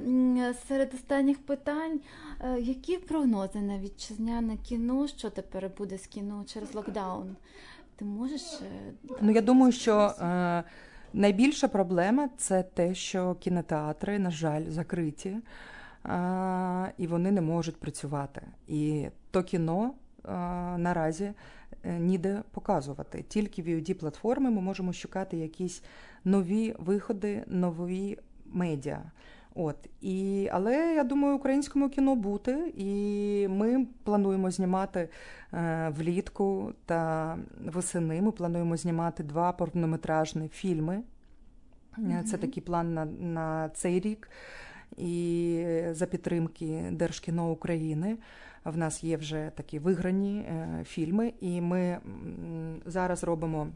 [0.68, 2.00] серед останніх питань,
[2.40, 7.36] е, які прогнози на вітчизняне кіно, що тепер буде з кіно через локдаун?
[7.96, 8.42] Ти можеш?
[8.54, 10.14] Е, ну я думаю, що.
[11.14, 15.38] Найбільша проблема це те, що кінотеатри, на жаль, закриті,
[16.04, 18.42] а, і вони не можуть працювати.
[18.68, 19.94] І то кіно,
[20.78, 21.34] наразі
[21.84, 23.26] ніде показувати.
[23.28, 25.84] Тільки VOD платформи ми можемо шукати якісь
[26.24, 29.02] нові виходи, нові медіа.
[29.60, 35.10] От і але я думаю, українському кіно бути, і ми плануємо знімати
[35.54, 38.22] е, влітку та восени.
[38.22, 41.04] Ми плануємо знімати два повнометражні фільми.
[41.98, 42.24] Mm-hmm.
[42.24, 44.30] Це такий план на, на цей рік.
[44.98, 48.18] І за підтримки Держкіно України
[48.66, 51.98] в нас є вже такі виграні е, фільми, і ми
[52.86, 53.68] зараз робимо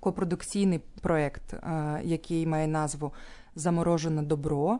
[0.00, 3.12] копродукційний проєкт, е, який має назву
[3.58, 4.78] Заморожене добро.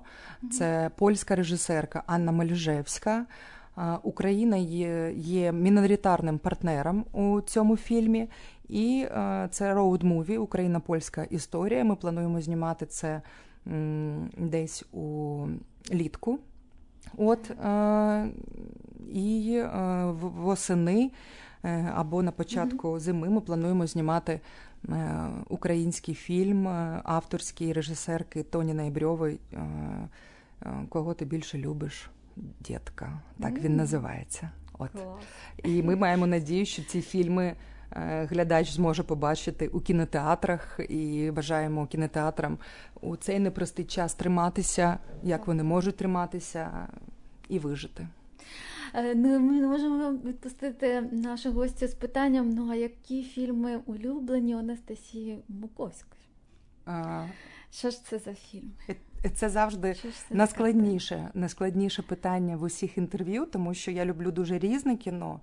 [0.53, 3.26] Це польська режисерка Анна Мальжевська.
[4.03, 8.29] Україна є є міноритарним партнером у цьому фільмі,
[8.68, 9.07] і
[9.51, 11.85] це роуд-муві Україна польська історія.
[11.85, 13.22] Ми плануємо знімати це
[14.39, 15.47] десь у
[15.93, 16.39] літку.
[17.16, 17.51] От
[19.12, 19.62] і
[20.12, 21.11] восени
[21.94, 24.40] або на початку зими ми плануємо знімати
[24.88, 29.58] Е, український фільм е, авторський режисерки Тоні Ноябрьової е,
[30.88, 32.10] Кого ти більше любиш,
[32.60, 33.20] дітка?
[33.40, 34.50] Так він називається.
[34.78, 34.90] От.
[35.64, 37.54] І ми маємо надію, що ці фільми
[38.24, 42.58] глядач зможе побачити у кінотеатрах і бажаємо кінотеатрам
[43.00, 46.88] у цей непростий час триматися, як вони можуть триматися
[47.48, 48.08] і вижити.
[48.94, 54.55] Е, ну, ми не можемо відпустити нашу гостю з питанням: ну а які фільми улюблені
[54.55, 56.22] Анастасії Муковської?
[56.86, 57.26] А...
[57.70, 58.72] Що ж це за фільми?
[59.34, 64.96] Це завжди це найскладніше, найскладніше питання в усіх інтерв'ю, тому що я люблю дуже різне
[64.96, 65.40] кіно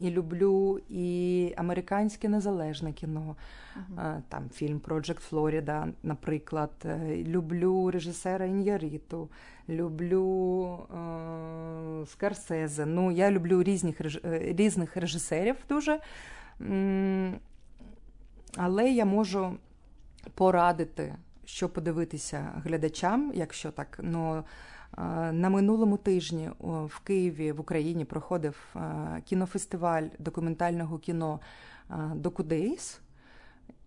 [0.00, 3.36] і люблю і американське незалежне кіно.
[3.76, 4.22] Uh-huh.
[4.28, 6.70] Там фільм Project Florida, наприклад.
[6.84, 9.28] Е, люблю режисера Ін'яріту,
[9.68, 12.86] люблю е, Скарсезе.
[12.86, 16.00] Ну, я люблю різних е, різних режисерів дуже.
[18.56, 19.56] Але я можу
[20.34, 23.98] порадити, що подивитися глядачам, якщо так.
[24.02, 24.44] ну,
[25.32, 28.76] на минулому тижні в Києві в Україні проходив
[29.24, 31.40] кінофестиваль документального кіно
[32.14, 33.00] Докудейс.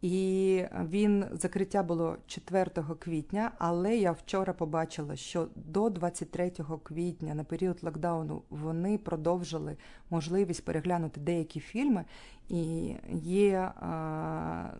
[0.02, 2.66] І він закриття було 4
[3.00, 6.52] квітня, але я вчора побачила, що до 23
[6.84, 9.78] квітня на період локдауну вони продовжили
[10.10, 12.06] можливість переглянути деякі фільми,
[12.50, 13.72] і є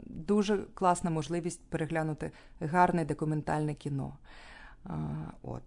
[0.06, 4.14] дуже класна можливість переглянути гарне документальне кіно.
[5.44, 5.64] От.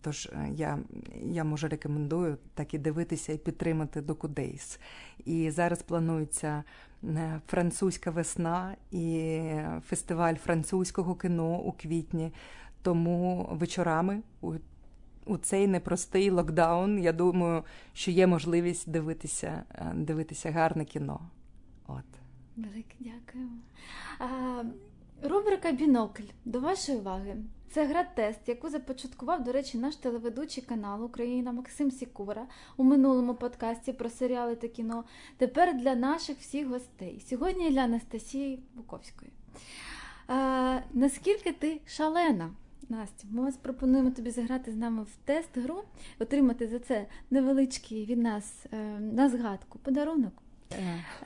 [0.00, 0.78] Тож е, я
[1.22, 4.80] я можу рекомендую так і дивитися і підтримати Докудейс.
[5.24, 6.64] І зараз планується
[7.04, 9.40] е, французька весна і
[9.86, 12.32] фестиваль французького кіно у квітні.
[12.82, 14.54] Тому вечорами у
[15.26, 21.20] у цей непростий локдаун, я думаю, що є можливість дивитися е, дивитися гарне кіно.
[21.86, 22.04] От.
[22.56, 23.48] Велике дякую.
[24.18, 24.62] А,
[25.28, 27.36] Рубрика Бінокль до вашої уваги.
[27.74, 32.46] Це гра тест, яку започаткував, до речі, наш телеведучий канал Україна Максим Сікура
[32.76, 35.04] у минулому подкасті про серіали та кіно.
[35.36, 37.24] Тепер для наших всіх гостей.
[37.28, 39.32] Сьогодні для Анастасії Буковської.
[40.26, 42.50] А, Наскільки ти шалена?
[42.88, 45.84] Настя, ми пропонуємо тобі заграти з нами в тест-гру,
[46.18, 50.43] отримати за це невеличкий від нас е, на згадку подарунок.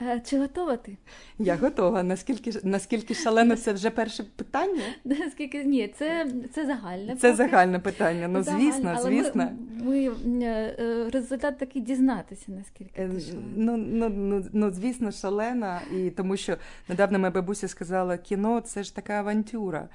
[0.01, 0.97] Е, чи готова ти?
[1.39, 2.03] Я готова.
[2.03, 4.83] Наскільки наскільки шалено це вже перше питання?
[5.03, 7.15] Наскільки ні, це це загальне.
[7.15, 7.35] Це поки.
[7.35, 8.27] загальне питання.
[8.27, 8.71] Ну Загальне.
[8.71, 9.51] звісно, Але звісно.
[9.83, 13.09] Ми, ми е, е, результат такий дізнатися, наскільки ти.
[13.55, 15.81] Ну, ну, ну, ну, звісно, шалена.
[15.95, 16.57] І тому що
[16.89, 19.89] недавно моя бабуся сказала, кіно це ж така авантюра,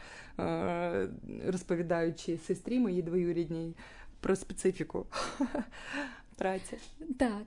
[1.47, 3.75] розповідаючи сестрі моїй двоюрідній
[4.21, 5.07] про специфіку
[6.37, 6.77] праці.
[7.19, 7.45] Так.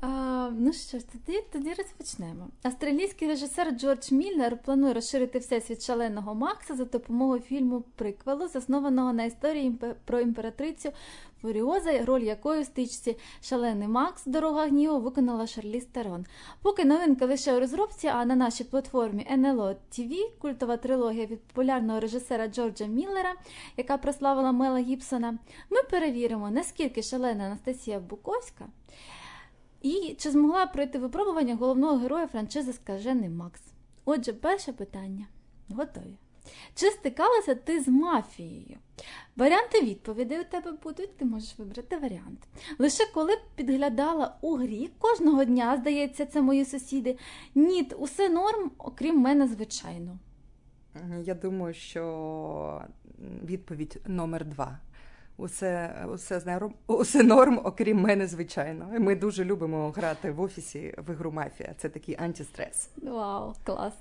[0.00, 2.48] А, Ну що ж, тоді тоді розпочнемо.
[2.62, 9.24] Австралійський режисер Джордж Міллер планує розширити всесвіт шаленого Макса за допомогою фільму Приквелу, заснованого на
[9.24, 10.92] історії про імператрицю
[11.42, 16.26] Фуріоза, роль якої в стичці Шалений Макс, Дорога гніву виконала Шарлі Стерон.
[16.62, 22.00] Поки новинка лише у розробці, а на нашій платформі NLO TV, культова трилогія від популярного
[22.00, 23.34] режисера Джорджа Міллера,
[23.76, 25.38] яка прославила Мела Гібсона,
[25.70, 28.66] ми перевіримо, наскільки шалена Анастасія Буковська.
[29.82, 33.60] І чи змогла пройти випробування головного героя франшизи Скажений Макс?
[34.04, 35.26] Отже, перше питання.
[35.68, 36.18] Готові.
[36.74, 38.76] Чи стикалася ти з мафією?
[39.36, 42.38] Варіанти відповідей у тебе будуть, ти можеш вибрати варіант.
[42.78, 47.18] Лише коли б підглядала у грі, кожного дня, здається, це мої сусіди.
[47.54, 50.18] Ні, усе норм, окрім мене, звичайно.
[51.22, 52.82] Я думаю, що
[53.44, 54.78] відповідь номер два.
[55.38, 58.88] Усе усе, норм, усе норм, окрім мене, звичайно.
[58.98, 61.74] Ми дуже любимо грати в офісі в ігру мафія.
[61.78, 62.90] Це такий антистрес.
[63.02, 63.92] Вау, клас!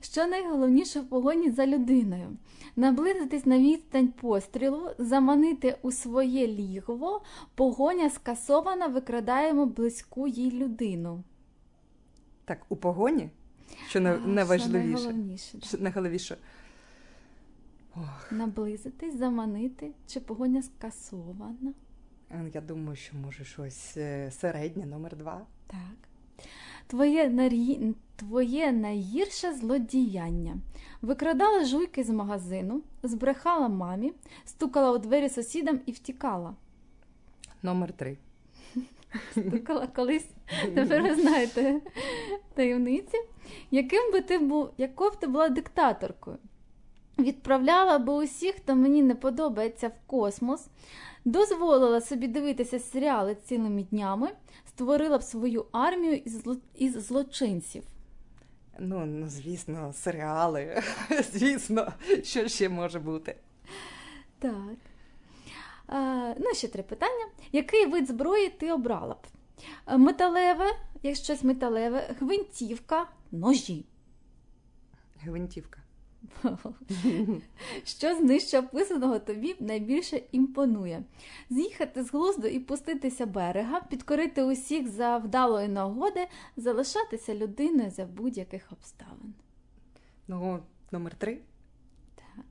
[0.00, 2.36] Що найголовніше в погоні за людиною?
[2.76, 7.22] Наблизитись на відстань пострілу, заманити у своє лігово,
[7.54, 11.22] погоня скасована, викрадаємо близьку їй людину.
[12.44, 13.30] Так, у погоні?
[13.88, 15.58] Що найважливіше?
[15.62, 16.36] Що найголовніше.
[17.96, 18.32] Ох.
[18.32, 21.72] Наблизитись, заманити, чи погоня скасована?
[22.54, 25.46] Я думаю, що може щось е, середнє, номер два.
[25.66, 26.08] Так.
[26.86, 27.94] Твоє нарі...
[28.16, 30.58] Твоє найгірше злодіяння.
[31.02, 34.12] Викрадала жуйки з магазину, збрехала мамі,
[34.44, 36.54] стукала у двері сусідам і втікала.
[37.62, 38.18] Номер три.
[39.32, 40.26] Стукала колись.
[40.74, 41.80] Тепер ви знаєте
[42.54, 43.16] таємниці.
[43.70, 46.38] Яким би ти був, якою б ти була диктаторкою?
[47.22, 50.66] Відправляла би усіх, хто мені не подобається в космос,
[51.24, 54.28] дозволила собі дивитися серіали цілими днями,
[54.68, 56.56] створила б свою армію із, зло...
[56.74, 57.82] із злочинців.
[58.78, 60.82] Ну, ну, звісно, серіали.
[61.32, 61.92] Звісно,
[62.22, 63.36] що ще може бути.
[64.38, 64.76] Так.
[65.86, 67.26] А, ну, ще три питання.
[67.52, 69.26] Який вид зброї ти обрала б?
[69.98, 70.66] Металеве,
[71.02, 73.84] як щось металеве, гвинтівка, ножі.
[75.20, 75.80] Гвинтівка.
[77.84, 81.02] Що з нижче описаного тобі найбільше імпонує?
[81.50, 86.26] З'їхати з глузду і пуститися берега, підкорити усіх за вдалої нагоди,
[86.56, 89.34] залишатися людиною за будь-яких обставин.
[90.28, 90.60] Ну,
[90.92, 91.38] номер три.
[92.14, 92.44] Так.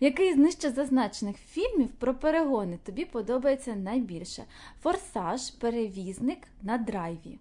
[0.00, 4.44] Який з нижче зазначених фільмів про перегони тобі подобається найбільше?
[4.82, 7.38] Форсаж, перевізник на драйві.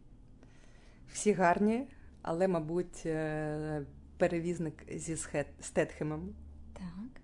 [1.14, 1.88] Всі гарні,
[2.22, 3.06] але, мабуть,
[4.22, 5.18] перевізник зі
[5.62, 6.30] Стетхемом.
[6.74, 7.22] Так.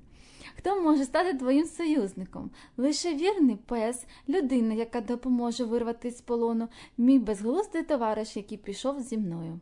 [0.57, 2.51] Хто може стати твоїм союзником?
[2.77, 9.17] Лише вірний пес, людина, яка допоможе вирвати з полону, мій безглуздий товариш, який пішов зі
[9.17, 9.59] мною.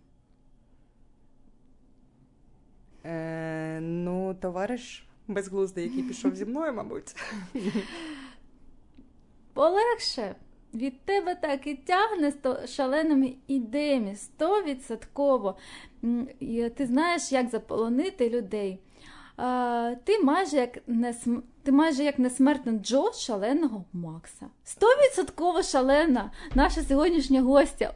[3.06, 7.16] Е, Ну, товариш безглуздий, який пішов зі мною, мабуть.
[9.54, 10.36] Полегше.
[10.76, 12.34] Від тебе так і тягне
[12.67, 15.57] шаленими ідеями, стовідсотково.
[16.76, 18.80] Ти знаєш, як заполонити людей.
[20.04, 21.38] Ти майже як несм...
[21.64, 24.46] ти майже як несмертна Джо шаленого Макса.
[24.64, 27.94] Стовідсотково шалена наша сьогоднішня гостя.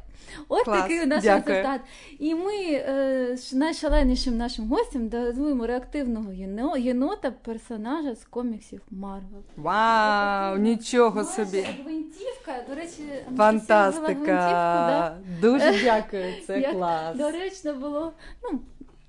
[0.48, 1.56] От Клас, такий у нас дякую.
[1.58, 1.82] результат.
[2.20, 9.42] І ми е, найшаленішим нашим гостям даруємо реактивного єно, єнота, персонажа з коміксів Марвел.
[9.58, 11.62] Вау, нічого собі.
[11.84, 13.04] Гвинтівка, до речі,
[13.38, 15.18] Фантастика.
[15.42, 17.18] Дуже дякую, це Як клас.
[17.18, 18.14] Доречно було.
[18.44, 18.60] ну,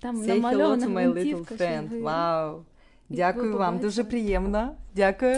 [0.01, 2.03] там Say hello to my little friend.
[2.03, 2.64] Вау.
[3.09, 4.74] Дякую вам, дуже приємно.
[4.94, 5.36] Дякую.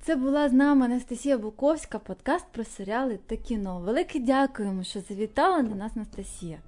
[0.00, 3.80] Це була з нами Анастасія Буковська, подкаст про серіали та кіно.
[3.80, 6.58] Велике дякуємо, що завітала до нас Анастасія.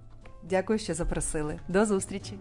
[0.50, 1.58] Дякую, що запросили.
[1.68, 2.34] До зустрічі.